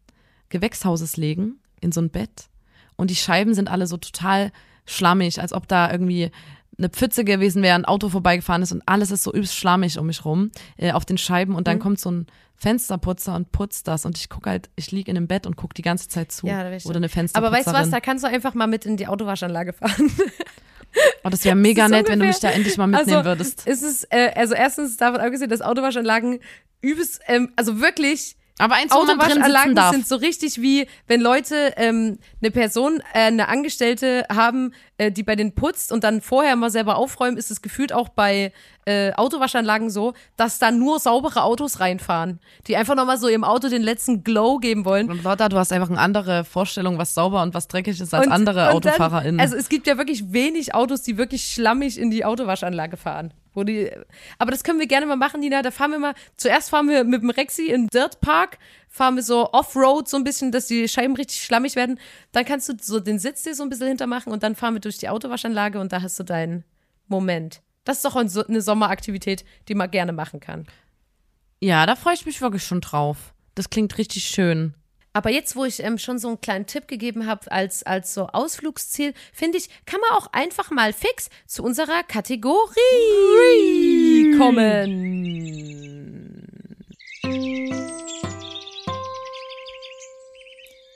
[0.49, 2.47] Gewächshauses legen, in so ein Bett.
[2.95, 4.51] Und die Scheiben sind alle so total
[4.85, 6.31] schlammig, als ob da irgendwie
[6.77, 10.05] eine Pfütze gewesen wäre, ein Auto vorbeigefahren ist und alles ist so übelst schlammig um
[10.07, 11.65] mich rum äh, auf den Scheiben und Mhm.
[11.65, 15.15] dann kommt so ein Fensterputzer und putzt das und ich gucke halt, ich liege in
[15.15, 16.47] dem Bett und gucke die ganze Zeit zu.
[16.47, 17.53] Ja, Oder eine Aber Fensterputzerin.
[17.53, 20.11] weißt du was, da kannst du einfach mal mit in die Autowaschanlage fahren.
[21.23, 23.63] Oh, das wäre mega Das nett, wenn du mich da endlich mal mitnehmen also, würdest.
[23.65, 26.39] Es ist, äh, also erstens davon abgesehen, dass Autowaschanlagen
[26.81, 29.91] übelst, ähm, also wirklich Aber eins, wo man drin sitzen darf.
[29.91, 35.21] sind so richtig wie, wenn Leute ähm, eine Person, äh, eine Angestellte haben, äh, die
[35.23, 38.51] bei denen putzt und dann vorher mal selber aufräumen, ist es gefühlt auch bei
[38.85, 43.69] äh, Autowaschanlagen so, dass da nur saubere Autos reinfahren, die einfach nochmal so ihrem Auto
[43.69, 45.09] den letzten Glow geben wollen.
[45.11, 48.25] Und Lotta, du hast einfach eine andere Vorstellung, was sauber und was dreckig ist, als
[48.25, 49.39] Und- andere und dann- AutofahrerInnen.
[49.39, 53.33] Also es gibt ja wirklich wenig Autos, die wirklich schlammig in die Autowaschanlage fahren.
[53.57, 53.89] Wo die,
[54.37, 55.63] aber das können wir gerne mal machen, Nina.
[55.63, 59.23] Da fahren wir mal, zuerst fahren wir mit dem Rexy in Dirt Park, fahren wir
[59.23, 61.99] so Offroad so ein bisschen, dass die Scheiben richtig schlammig werden.
[62.33, 64.79] Dann kannst du so den Sitz dir so ein bisschen hintermachen und dann fahren wir
[64.79, 66.65] durch die Autowaschanlage und da hast du deinen
[67.07, 67.63] Moment.
[67.83, 70.67] Das ist doch eine Sommeraktivität, die man gerne machen kann.
[71.59, 73.33] ja, da freue ich mich wirklich schon drauf.
[73.55, 74.75] Das klingt richtig schön.
[75.17, 78.27] Aber jetzt, wo ich ähm, schon so einen kleinen Tipp gegeben habe als, als so
[78.27, 82.75] Ausflugsziel, finde ich, kann man auch einfach mal fix zu unserer Kategorie
[84.37, 85.57] kommen.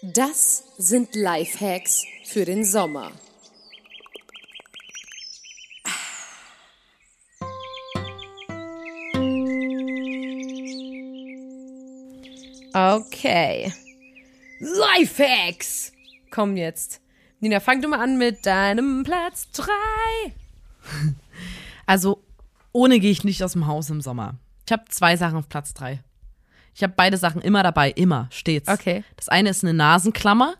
[0.03, 3.11] Das sind Lifehacks für den Sommer.
[12.71, 13.73] Okay.
[14.61, 15.91] Lifehacks
[16.29, 17.01] kommen jetzt.
[17.39, 19.67] Nina, fang du mal an mit deinem Platz 3.
[21.87, 22.23] Also,
[22.71, 24.35] ohne gehe ich nicht aus dem Haus im Sommer.
[24.65, 26.01] Ich habe zwei Sachen auf Platz drei.
[26.73, 28.69] Ich habe beide Sachen immer dabei, immer, stets.
[28.69, 29.03] Okay.
[29.17, 30.53] Das eine ist eine Nasenklammer,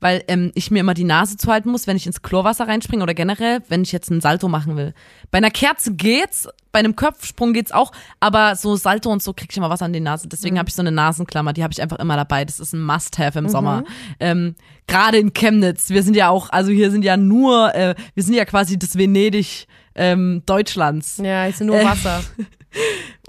[0.00, 3.14] weil ähm, ich mir immer die Nase zuhalten muss, wenn ich ins Chlorwasser reinspringe oder
[3.14, 4.94] generell, wenn ich jetzt einen Salto machen will.
[5.30, 9.48] Bei einer Kerze geht's, bei einem Kopfsprung geht's auch, aber so Salto und so krieg
[9.50, 10.28] ich immer Wasser an die Nase.
[10.28, 10.58] Deswegen Mhm.
[10.60, 12.44] habe ich so eine Nasenklammer, die habe ich einfach immer dabei.
[12.44, 13.84] Das ist ein Must-have im Sommer.
[14.20, 14.54] Ähm,
[14.86, 15.90] Gerade in Chemnitz.
[15.90, 18.96] Wir sind ja auch, also hier sind ja nur, äh, wir sind ja quasi das
[18.96, 21.18] Venedig ähm, Deutschlands.
[21.22, 22.22] Ja, ist nur Äh, Wasser.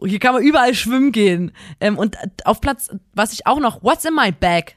[0.05, 1.51] Hier kann man überall schwimmen gehen.
[1.79, 4.75] Ähm, und auf Platz, was ich auch noch, What's in my bag?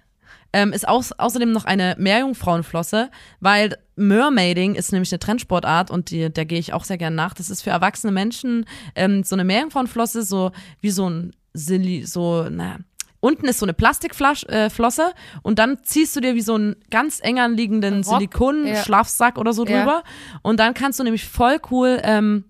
[0.55, 6.30] Ähm, ist aus, außerdem noch eine Meerjungfrauenflosse, weil Mermaiding ist nämlich eine Trendsportart und die,
[6.30, 7.32] der gehe ich auch sehr gern nach.
[7.34, 12.44] Das ist für erwachsene Menschen ähm, so eine Meerjungfrauenflosse, so wie so ein Silly, so,
[12.50, 12.76] naja.
[13.20, 17.20] Unten ist so eine Plastikflosse äh, und dann ziehst du dir wie so einen ganz
[17.22, 19.78] eng anliegenden Silikon-Schlafsack oder so Ja.
[19.78, 20.03] drüber.
[20.42, 22.44] Und dann kannst du nämlich voll cool ähm,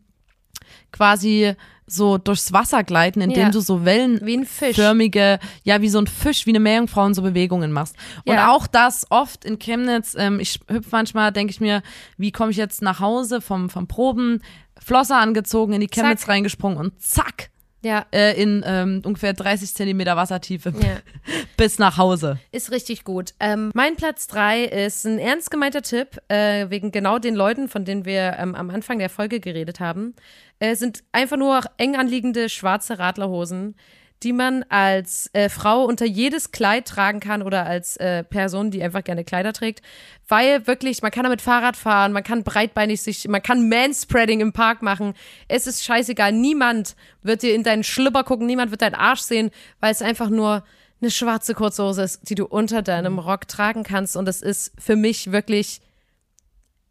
[0.90, 1.55] quasi
[1.87, 3.51] so durchs Wasser gleiten, indem Ja.
[3.51, 4.76] du so Wellen Wie ein Fisch.
[4.76, 7.97] förmige, ja, wie so ein Fisch, wie eine Meerjungfrau und so Bewegungen machst.
[8.24, 8.53] Und Ja.
[8.53, 11.83] auch das oft in Chemnitz, ähm, ich hüpf manchmal, denke ich mir,
[12.16, 14.41] wie komme ich jetzt nach Hause vom, vom Proben,
[14.80, 16.30] Flosser angezogen, in die Chemnitz Zack.
[16.30, 17.51] reingesprungen und zack,
[17.85, 21.01] Ja, äh, in ähm, ungefähr 30 Zentimeter Wassertiefe Ja.
[21.57, 22.39] bis nach Hause.
[22.53, 23.35] ist richtig gut.
[23.41, 27.85] Ähm, mein Platz drei ist ein ernst gemeinter Tipp, äh, wegen genau den Leuten, von
[27.85, 30.14] denen wir ähm, am Anfang der Folge geredet haben.
[30.61, 33.74] Äh, sind einfach nur eng anliegende schwarze Radlerhosen,
[34.23, 38.83] die man als äh, Frau unter jedes Kleid tragen kann oder als äh, Person, die
[38.83, 39.83] einfach gerne Kleider trägt.
[40.29, 44.53] Weil wirklich, man kann damit Fahrrad fahren, man kann breitbeinig sich, man kann Manspreading im
[44.53, 45.14] Park machen.
[45.49, 46.33] Es ist scheißegal.
[46.33, 49.51] Niemand wird dir in deinen Schlüpper gucken, niemand wird deinen Arsch sehen,
[49.81, 50.64] weil es einfach nur
[51.01, 54.16] eine schwarze Kurzhose ist, die du unter deinem Rock tragen kannst.
[54.16, 55.81] Und es ist für mich wirklich,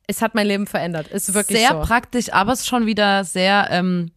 [0.08, 1.08] es hat mein Leben verändert.
[1.08, 1.82] Ist wirklich sehr so.
[1.82, 4.12] praktisch, aber es ist schon wieder sehr ähm,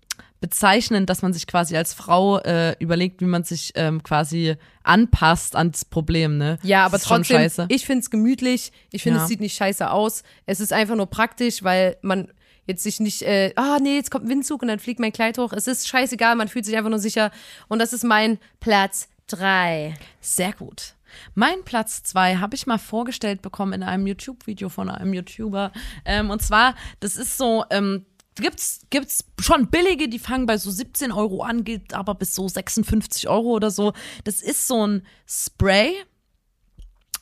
[0.44, 5.56] bezeichnend, dass man sich quasi als Frau äh, überlegt, wie man sich ähm, quasi anpasst
[5.56, 6.58] ans Problem, ne?
[6.62, 7.66] Ja, aber das ist schon trotzdem, scheiße.
[7.70, 8.70] ich finde es gemütlich.
[8.92, 9.22] Ich finde, Ja.
[9.22, 10.22] es sieht nicht scheiße aus.
[10.44, 12.28] Es ist einfach nur praktisch, weil man
[12.66, 15.38] jetzt sich nicht, äh, ah nee, jetzt kommt ein Windzug und dann fliegt mein Kleid
[15.38, 15.54] hoch.
[15.54, 17.30] Es ist scheißegal, man fühlt sich einfach nur sicher.
[17.68, 19.94] Und das ist mein Platz drei.
[20.20, 20.92] Sehr gut.
[21.34, 25.72] Mein Platz zwei habe ich mal vorgestellt bekommen in einem YouTube-Video von einem YouTuber.
[26.04, 28.04] Ähm, und zwar, das ist so, ähm,
[28.36, 32.48] gibt's, gibt's schon billige, die fangen bei so 17 Euro an, geht aber bis so
[32.48, 33.92] 56 Euro oder so.
[34.24, 35.94] Das ist so ein Spray.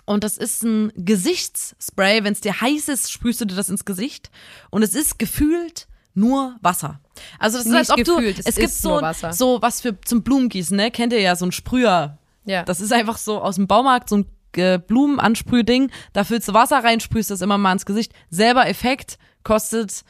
[0.05, 2.25] Und das ist ein Gesichtsspray.
[2.25, 4.31] Wenn es dir heiß ist, sprühst du dir das ins Gesicht.
[4.71, 7.01] Und es ist gefühlt nur Wasser.
[7.39, 9.01] Also das ist, Nicht als ob gefühlt, du, es es gibt ist so,
[9.31, 10.91] so was für zum Blumengießen, ne?
[10.91, 12.19] Kennt ihr ja so ein Sprüher.
[12.45, 12.65] Ja.
[12.65, 15.91] Das ist einfach so aus dem Baumarkt so ein äh, Blumenansprühding.
[16.13, 18.13] Da füllst du Wasser rein, sprühst das immer mal ins Gesicht.
[18.31, 20.05] Selber Effekt, kostet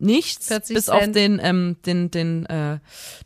[0.00, 2.78] nichts, 40 bis auf den, ähm, den, den, äh,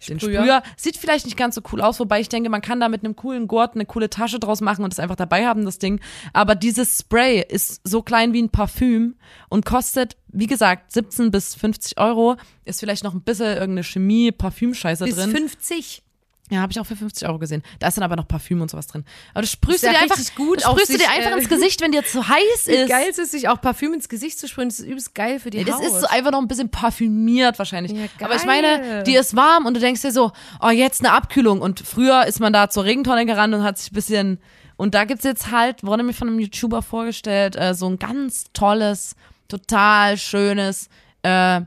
[0.09, 0.63] den Sprüher.
[0.77, 3.17] Sieht vielleicht nicht ganz so cool aus, wobei ich denke, man kann da mit einem
[3.17, 6.01] coolen Gurt eine coole Tasche draus machen und das einfach dabei haben, das Ding.
[6.33, 9.17] Aber dieses Spray ist so klein wie ein Parfüm
[9.49, 12.37] und kostet, wie gesagt, 17 bis 50 Euro.
[12.65, 15.31] Ist vielleicht noch ein bisschen irgendeine Chemie-Parfümscheiße Bis drin.
[15.31, 16.04] 50.
[16.51, 17.63] Ja, habe ich auch für 50 Euro gesehen.
[17.79, 19.05] Da ist dann aber noch Parfüm und sowas drin.
[19.33, 21.39] Aber das sprühst du ja dir einfach, gut das sprühst du sich, dir einfach äh,
[21.41, 22.89] ins Gesicht, wenn dir zu heiß Wie ist.
[22.91, 24.69] geil ist es, sich auch Parfüm ins Gesicht zu sprühen.
[24.69, 25.85] Das ist übelst geil für die Nee, das Haut.
[25.87, 27.93] ist so einfach noch ein bisschen parfümiert wahrscheinlich.
[27.93, 31.13] Ja, Aber ich meine, die ist warm und du denkst dir so, oh, jetzt eine
[31.15, 31.63] Abkühlung.
[31.63, 34.39] Und früher ist man da zur Regentonne gerannt und hat sich ein bisschen.
[34.77, 38.47] Und da gibt's jetzt halt, wurde mir von einem YouTuber vorgestellt, äh, so ein ganz
[38.53, 39.17] tolles,
[39.49, 40.89] total schönes,
[41.23, 41.63] äh,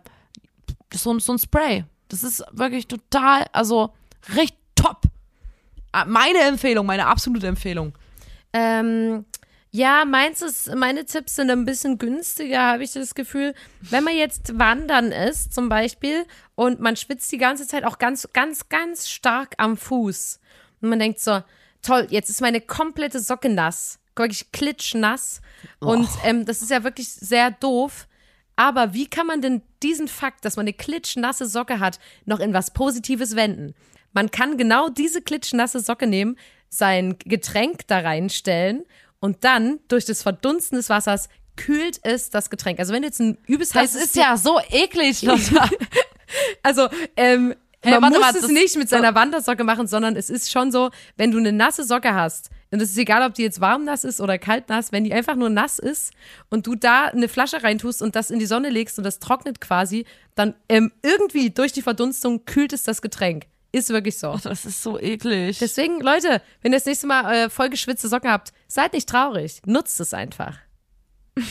[0.94, 1.84] so, ein- so ein Spray.
[2.10, 3.94] Das ist wirklich total, also
[4.36, 5.02] richtig top.
[5.92, 7.94] Ah, Meine Empfehlung, meine absolute Empfehlung.
[8.54, 9.26] Ähm,
[9.72, 13.54] ja, meins ist, meine Tipps sind ein bisschen günstiger, habe ich das Gefühl.
[13.82, 16.26] Wenn man jetzt wandern ist, zum Beispiel,
[16.56, 20.40] und man schwitzt die ganze Zeit auch ganz, ganz, ganz stark am Fuß.
[20.82, 21.42] Und man denkt so,
[21.82, 24.00] toll, jetzt ist meine komplette Socke nass.
[24.16, 25.42] Wirklich klitschnass.
[25.80, 28.08] Und ähm, das ist ja wirklich sehr doof.
[28.56, 32.54] Aber wie kann man denn diesen Fakt, dass man eine klitschnasse Socke hat, noch in
[32.54, 33.76] was Positives wenden?
[34.18, 36.40] Man kann genau diese klitschnasse Socke nehmen,
[36.70, 38.84] sein Getränk da reinstellen
[39.20, 42.80] und dann durch das Verdunsten des Wassers kühlt es das Getränk.
[42.80, 45.22] Also wenn du jetzt ein übelst Das heißes ist ja so eklig.
[45.22, 45.70] Lotta.
[46.64, 47.54] also, ähm,
[47.84, 50.52] Hey, man warte muss mal, es das- nicht mit seiner Wandersocke machen, sondern es ist
[50.52, 53.62] schon so, wenn du eine nasse Socke hast, und es ist egal, ob die jetzt
[53.62, 56.12] warm nass ist oder kalt nass, wenn die einfach nur nass ist
[56.50, 59.62] und du da eine Flasche reintust und das in die Sonne legst und das trocknet
[59.62, 63.46] quasi, dann ähm, irgendwie durch die Verdunstung kühlt es das Getränk.
[63.78, 64.38] Ist wirklich so.
[64.44, 65.60] Das ist so eklig.
[65.60, 69.62] Deswegen, Leute, wenn ihr das nächste Mal äh, vollgeschwitzte Socken habt, seid nicht traurig.
[69.66, 70.58] Nutzt es einfach.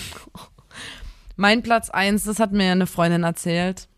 [1.37, 3.89] Mein Platz eins, das hat mir eine Freundin erzählt.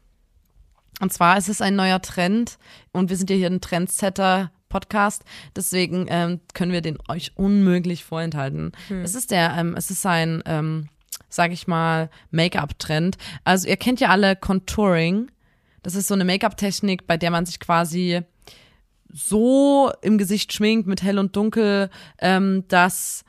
[1.00, 2.58] Und zwar ist es ein neuer Trend
[2.92, 4.50] und wir sind ja hier ein Trendsetter.
[4.68, 5.24] Podcast,
[5.56, 8.72] deswegen ähm, können wir den euch unmöglich vorenthalten.
[9.02, 10.88] Es ist der, ähm, es ist ein, ähm,
[11.30, 13.16] sag ich mal, Make-up-Trend.
[13.44, 15.30] Also ihr kennt ja alle Contouring.
[15.82, 18.20] Das ist so eine Make-up-Technik, bei der man sich quasi
[19.12, 23.24] so im Gesicht schminkt mit hell und dunkel, ähm, dass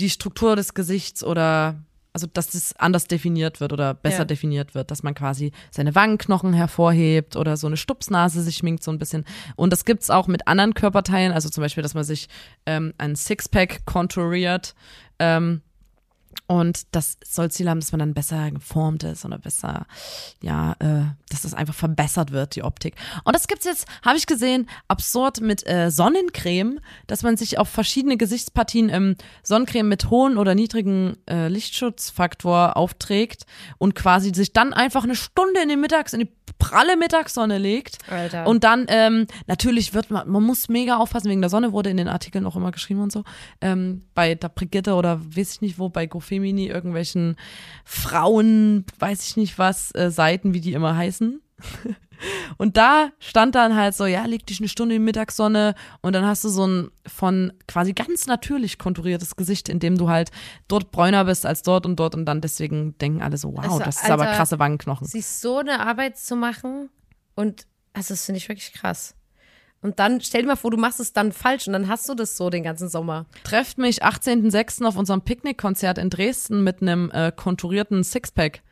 [0.00, 1.82] die Struktur des Gesichts oder
[2.14, 4.24] also dass das anders definiert wird oder besser Ja.
[4.24, 8.90] definiert wird, dass man quasi seine Wangenknochen hervorhebt oder so eine Stupsnase sich schminkt so
[8.90, 9.24] ein bisschen.
[9.54, 12.28] Und das gibt's auch mit anderen Körperteilen, also zum Beispiel, dass man sich
[12.66, 14.74] ähm, ein Sixpack konturiert.
[15.20, 15.60] Ähm,
[16.46, 19.86] und das soll Ziel haben, dass man dann besser geformt ist oder besser,
[20.42, 22.94] ja, äh, dass das einfach verbessert wird, die Optik.
[23.24, 27.68] Und das gibt's jetzt, habe ich gesehen, absurd mit äh, Sonnencreme, dass man sich auf
[27.68, 33.44] verschiedene Gesichtspartien ähm, Sonnencreme mit hohen oder niedrigen äh, Lichtschutzfaktor aufträgt
[33.78, 37.98] und quasi sich dann einfach eine Stunde in die Mittags, in die pralle Mittagssonne legt.
[38.10, 38.46] Alter.
[38.46, 41.96] Und dann, ähm, natürlich wird man, man muss mega aufpassen, wegen der Sonne wurde in
[41.96, 43.24] den Artikeln auch immer geschrieben und so.
[43.60, 47.36] Ähm, bei der Brigitte oder weiß ich nicht wo, bei GoFemini, irgendwelchen
[47.84, 51.40] Frauen, weiß ich nicht was, äh, Seiten, wie die immer heißen.
[52.56, 56.12] Und da stand dann halt so, ja, leg dich eine Stunde in die Mittagssonne und
[56.14, 60.30] dann hast du so ein von quasi ganz natürlich konturiertes Gesicht, in dem du halt
[60.68, 63.78] dort bräuner bist als dort und dort und dann deswegen denken alle so, wow, Also,
[63.80, 65.06] das ist aber Alter, krasse Wangenknochen.
[65.06, 66.90] sich so eine Arbeit zu machen
[67.34, 69.14] und also das finde ich wirklich krass.
[69.80, 72.14] Und dann stell dir mal vor, du machst es dann falsch und dann hast du
[72.14, 73.26] das so den ganzen Sommer.
[73.44, 74.84] Trefft mich 18.06.
[74.84, 78.62] auf unserem Picknickkonzert in Dresden mit einem äh, konturierten Sixpack.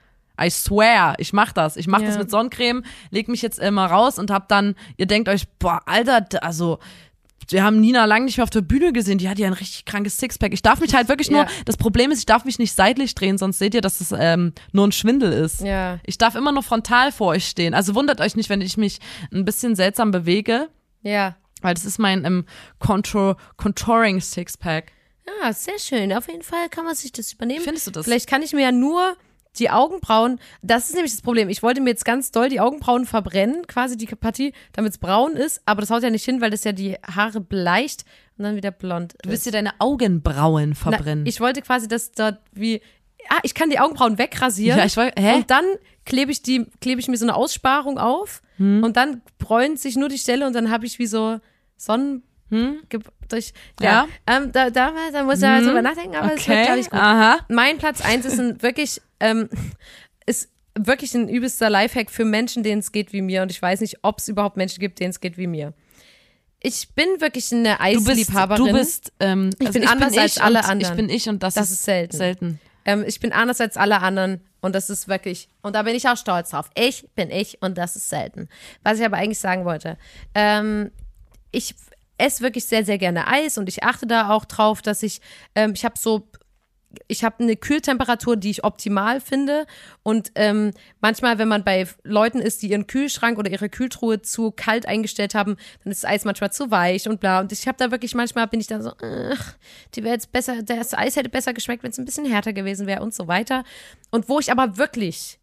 [0.41, 1.77] I swear, ich mach das.
[1.77, 2.07] Ich mach Ja.
[2.09, 5.81] das mit Sonnencreme, leg mich jetzt immer raus und hab dann, ihr denkt euch, boah,
[5.87, 6.79] Alter, also
[7.49, 9.85] wir haben Nina lang nicht mehr auf der Bühne gesehen, die hat ja ein richtig
[9.85, 10.53] krankes Sixpack.
[10.53, 11.49] Ich darf mich halt wirklich nur, Ja.
[11.65, 14.53] das Problem ist, ich darf mich nicht seitlich drehen, sonst seht ihr, dass es ähm,
[14.73, 15.61] nur ein Schwindel ist.
[15.61, 16.01] Ja.
[16.05, 17.73] Ich darf immer nur frontal vor euch stehen.
[17.73, 18.99] Also wundert euch nicht, wenn ich mich
[19.33, 20.69] ein bisschen seltsam bewege,
[21.03, 21.37] Ja.
[21.63, 22.47] weil das ist mein ähm,
[22.81, 24.91] Contour Contouring Sixpack.
[25.43, 26.13] Ja, sehr schön.
[26.13, 27.63] Auf jeden Fall kann man sich das übernehmen.
[27.63, 28.05] Findest du das?
[28.07, 29.17] Vielleicht kann ich mir ja nur
[29.59, 31.49] die Augenbrauen, das ist nämlich das Problem.
[31.49, 35.33] Ich wollte mir jetzt ganz doll die Augenbrauen verbrennen, quasi die Partie, damit es braun
[35.33, 38.05] ist, aber das haut ja nicht hin, weil das ja die Haare bleicht
[38.39, 39.25] und dann wieder blond ist.
[39.25, 41.25] Du willst dir deine Augenbrauen verbrennen.
[41.25, 42.81] Na, ich wollte quasi, dass dort wie.
[43.29, 44.79] Ah, ich kann die Augenbrauen wegrasieren.
[44.79, 45.35] Ja, ich woll- hä?
[45.37, 45.65] Und dann
[46.05, 48.85] klebe ich die, klebe ich mir so eine Aussparung auf Hm.
[48.85, 51.41] und dann bräunt sich nur die Stelle und dann habe ich wie so
[51.77, 52.23] Sonnen.
[52.49, 54.09] ge- Durch, ja, Hm?
[54.29, 54.37] Ja.
[54.37, 57.01] Ähm, da, da, da muss er drüber nachdenken, aber es wird, glaube ich, gut.
[57.01, 57.39] aha.
[57.49, 59.49] Mein Platz eins ist ein wirklich, ähm,
[60.27, 63.43] ist wirklich ein übelster Lifehack für Menschen, denen es geht wie mir.
[63.43, 65.73] Und ich weiß nicht, ob es überhaupt Menschen gibt, denen es geht wie mir.
[66.61, 68.65] Ich bin wirklich eine Du bist, Eisliebhaberin.
[68.67, 70.93] du bist, ähm, Ich also bin anders als ich alle und anderen.
[70.93, 72.17] Ich bin ich und das, Das ist selten.
[72.17, 72.61] selten.
[72.85, 76.09] Ähm, ich bin anders als alle anderen und das ist wirklich, und da bin ich
[76.09, 76.71] auch stolz drauf.
[76.75, 78.49] Ich bin ich und das ist selten.
[78.83, 79.97] Was ich aber eigentlich sagen wollte,
[80.35, 80.91] ähm,
[81.53, 81.75] ich
[82.19, 85.21] esse wirklich sehr, sehr gerne Eis und ich achte da auch drauf, dass ich,
[85.55, 86.29] ähm, ich habe so,
[87.09, 89.67] ich habe eine Kühltemperatur, die ich optimal finde
[90.03, 94.51] und ähm, manchmal, wenn man bei Leuten ist, die ihren Kühlschrank oder ihre Kühltruhe zu
[94.51, 97.79] kalt eingestellt haben, dann ist das Eis manchmal zu weich und bla und ich habe
[97.79, 99.55] da wirklich manchmal bin ich dann so, ach,
[99.95, 102.87] die wäre jetzt besser, das Eis hätte besser geschmeckt, wenn es ein bisschen härter gewesen
[102.87, 103.65] wäre und so weiter.
[104.11, 105.39] Und wo ich aber wirklich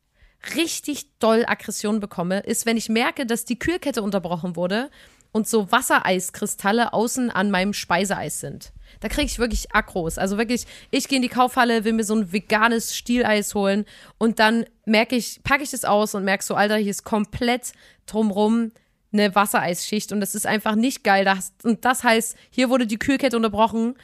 [0.55, 4.89] richtig doll Aggression bekomme, ist, wenn ich merke, dass die Kühlkette unterbrochen wurde
[5.31, 8.71] und so Wassereiskristalle außen an meinem Speiseeis sind.
[9.03, 10.17] Da kriege ich wirklich Akros.
[10.17, 13.83] Also wirklich, ich gehe in die Kaufhalle, will mir so ein veganes Stieleis holen
[14.17, 17.73] und dann merke ich, packe ich das aus und merke so, Alter, hier ist komplett
[18.05, 18.71] drumrum
[19.11, 21.25] eine Wassereisschicht und das ist einfach nicht geil.
[21.25, 23.95] Das, und das heißt, hier wurde die Kühlkette unterbrochen.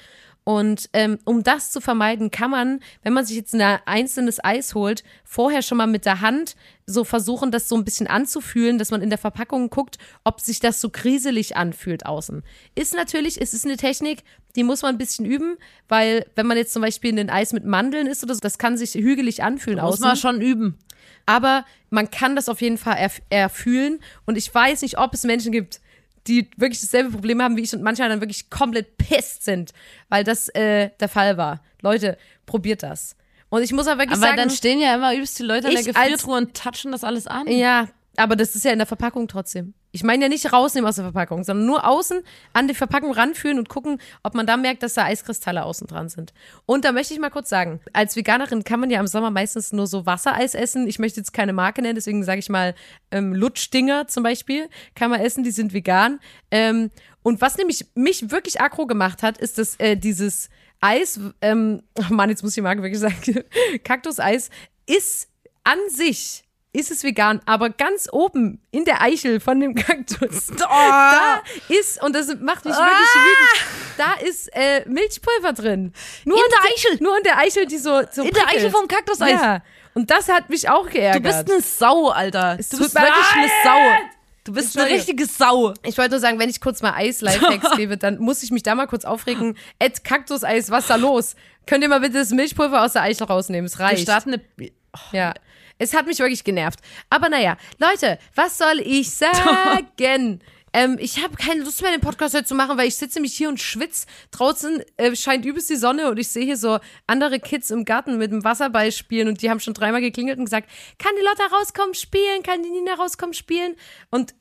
[0.50, 4.74] Und ähm, um das zu vermeiden, kann man, wenn man sich jetzt ein einzelnes Eis
[4.74, 6.56] holt, vorher schon mal mit der Hand
[6.88, 10.60] so versuchen, das so ein bisschen anzufühlen, dass man in der Verpackung guckt, ob sich
[10.60, 12.42] das so kriselig anfühlt außen.
[12.74, 14.24] Ist natürlich, es ist eine Technik,
[14.56, 15.56] die muss man ein bisschen üben,
[15.88, 18.76] weil wenn man jetzt zum Beispiel ein Eis mit Mandeln isst oder so, das kann
[18.76, 20.80] sich hügelig anfühlen Muss außen man schon üben.
[21.28, 24.00] aber man kann das auf jeden Fall erf erfühlen.
[24.26, 25.80] Und ich weiß nicht, ob es Menschen gibt,
[26.28, 29.72] die wirklich dasselbe Problem haben wie ich und manchmal dann wirklich komplett pisst sind,
[30.10, 31.62] weil das äh, der Fall war.
[31.82, 33.16] Leute, probiert das.
[33.50, 35.76] Und ich muss aber wirklich Aber sagen, dann stehen ja immer übelst die Leute in
[35.76, 37.48] der Gefriertruhe und touchen das alles an.
[37.48, 39.74] ja, aber das ist ja in der Verpackung trotzdem.
[39.92, 42.22] Ich meine ja nicht rausnehmen aus der Verpackung, sondern nur außen
[42.54, 46.10] an die Verpackung ranführen und gucken, ob man da merkt, dass da Eiskristalle außen dran
[46.10, 46.34] sind.
[46.66, 49.74] Und da möchte ich mal kurz sagen, als Veganerin kann man ja im Sommer meistens
[49.74, 50.88] nur so Wassereis essen.
[50.88, 52.76] Ich möchte jetzt keine Marke nennen, deswegen sage ich mal
[53.12, 56.20] ähm, Lutschdinger zum Beispiel, kann man essen, die sind vegan.
[56.52, 56.92] Ähm,
[57.24, 60.50] und was nämlich mich wirklich aggro gemacht hat, ist, dass äh, dieses
[60.82, 63.44] Eis, ähm, oh Mann, jetzt muss ich die Marke wirklich sagen,
[63.84, 64.50] Kaktuseis
[64.86, 65.30] ist
[65.64, 70.56] an sich ist es vegan, aber ganz oben in der Eichel von dem Kaktus, Oh.
[70.68, 73.66] da ist, und das macht mich wirklich wütend,
[73.98, 75.94] da ist äh, Milchpulver drin.
[76.26, 77.04] Nur In der der Eichel?
[77.04, 78.48] Nur in der Eichel, die so, so In der prickelt.
[78.58, 79.32] Eichel vom Kaktuseis?
[79.32, 79.62] Ja.
[79.96, 81.24] Und das hat mich auch Du geärgert.
[81.24, 82.58] bist eine Sau, Alter.
[82.58, 83.48] Du bist wirklich eine.
[83.64, 84.04] Sau.
[84.46, 85.74] Du bist eine richtige Sau.
[85.84, 88.76] Ich wollte nur sagen, wenn ich kurz mal Eis-Lifehacks gebe, dann muss ich mich da
[88.76, 89.58] mal kurz aufregen.
[89.80, 91.36] Ed Kaktuseis, was da los?
[91.66, 93.66] Könnt ihr mal bitte das Milchpulver aus der Eichel rausnehmen?
[93.66, 94.04] Es Wir reicht.
[94.04, 94.72] starten eine.
[95.12, 95.34] Ja.
[95.80, 96.80] Es hat mich wirklich genervt.
[97.10, 100.42] Aber naja, Leute, was soll ich sagen?
[100.74, 103.34] ähm, ich habe keine Lust mehr, den Podcast heute zu machen, weil ich sitze mich
[103.36, 104.06] hier und schwitze.
[104.32, 108.18] Draußen äh, scheint übelst die Sonne und ich sehe hier so andere Kids im Garten
[108.18, 110.70] mit dem Wasserball spielen und die haben schon dreimal geklingelt und gesagt,
[111.00, 112.44] kann die Lotta rauskommen spielen?
[112.44, 113.76] Kann die Nina rauskommen spielen?
[114.12, 114.36] Und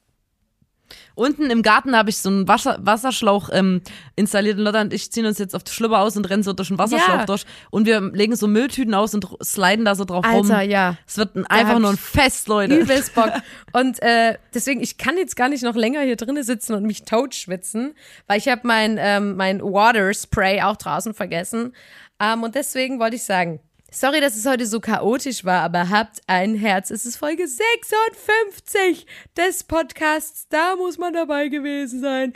[1.15, 3.81] Unten im Garten habe ich so einen Wasser, Wasserschlauch ähm,
[4.17, 6.53] installiert und Lotta und ich ziehen uns jetzt auf die Schlüpper aus und rennen so
[6.53, 7.27] durch den Wasserschlauch Ja.
[7.27, 7.45] durch.
[7.71, 10.51] Und wir legen so Mülltüten aus und sliden da so drauf rum.
[10.51, 10.97] Alter, ja.
[11.07, 12.77] Es wird ein, einfach nur ein Fest, Leute.
[12.77, 13.33] übelst Bock.
[13.73, 17.03] Und äh, deswegen, ich kann jetzt gar nicht noch länger hier drinnen sitzen und mich
[17.05, 17.95] totschwitzen,
[18.27, 21.75] weil ich habe mein, ähm, mein Water Spray auch draußen vergessen.
[22.21, 23.61] Ähm, und deswegen wollte ich sagen,
[23.91, 26.91] sorry, dass es heute so chaotisch war, aber habt ein Herz.
[26.91, 30.47] Es ist Folge 56 des Podcasts.
[30.49, 32.33] Da muss man dabei gewesen sein.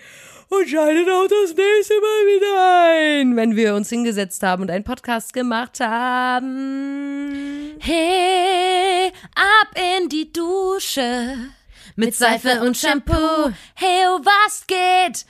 [0.48, 4.84] Und schaltet auch das nächste Mal wieder ein, wenn wir uns hingesetzt haben und einen
[4.84, 7.76] Podcast gemacht haben.
[7.78, 11.36] Hey, ab in die Dusche.
[11.96, 13.50] Mit Seife und Shampoo.
[13.74, 15.26] Hey, oh, was geht?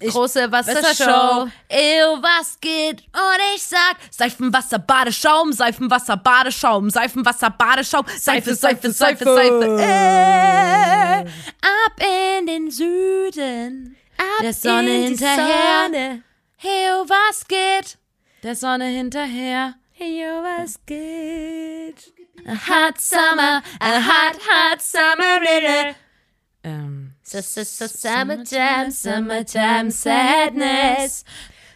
[0.00, 1.48] Große Wassershow.
[1.70, 3.00] Ew, was geht?
[3.12, 9.78] Und ich sag, Seifenwasser, Badeschaum, Seifenwasser, Badeschaum, Seifenwasser, Badeschaum, Seife, Seife, Seife, Seife.
[9.80, 12.00] äh, ab
[12.38, 13.96] in den Süden.
[14.18, 15.84] Ab Der Sonne hinterher.
[15.86, 16.22] Sonne.
[16.62, 17.98] Oh, was geht?
[18.42, 19.74] Der Sonne hinterher.
[19.98, 22.12] Yo, was geht?
[22.46, 25.96] A hot summer, a hot, hot summer it.
[26.66, 31.24] Ähm, So, so, so, summertime, summertime sadness.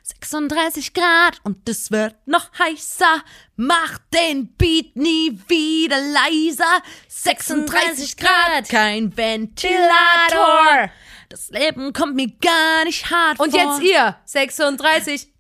[0.03, 3.23] 36 Grad und es wird noch heißer.
[3.55, 6.83] Mach den Beat nie wieder leiser.
[7.07, 10.91] 36 Grad, kein Ventilator.
[11.29, 13.61] Das Leben kommt mir gar nicht hart Und vor.
[13.61, 15.33] jetzt ihr, 36.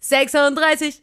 [0.00, 1.02] 36.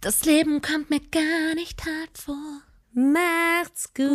[0.00, 2.62] Das Leben kommt mir gar nicht hart vor.
[2.94, 4.06] Macht's gut.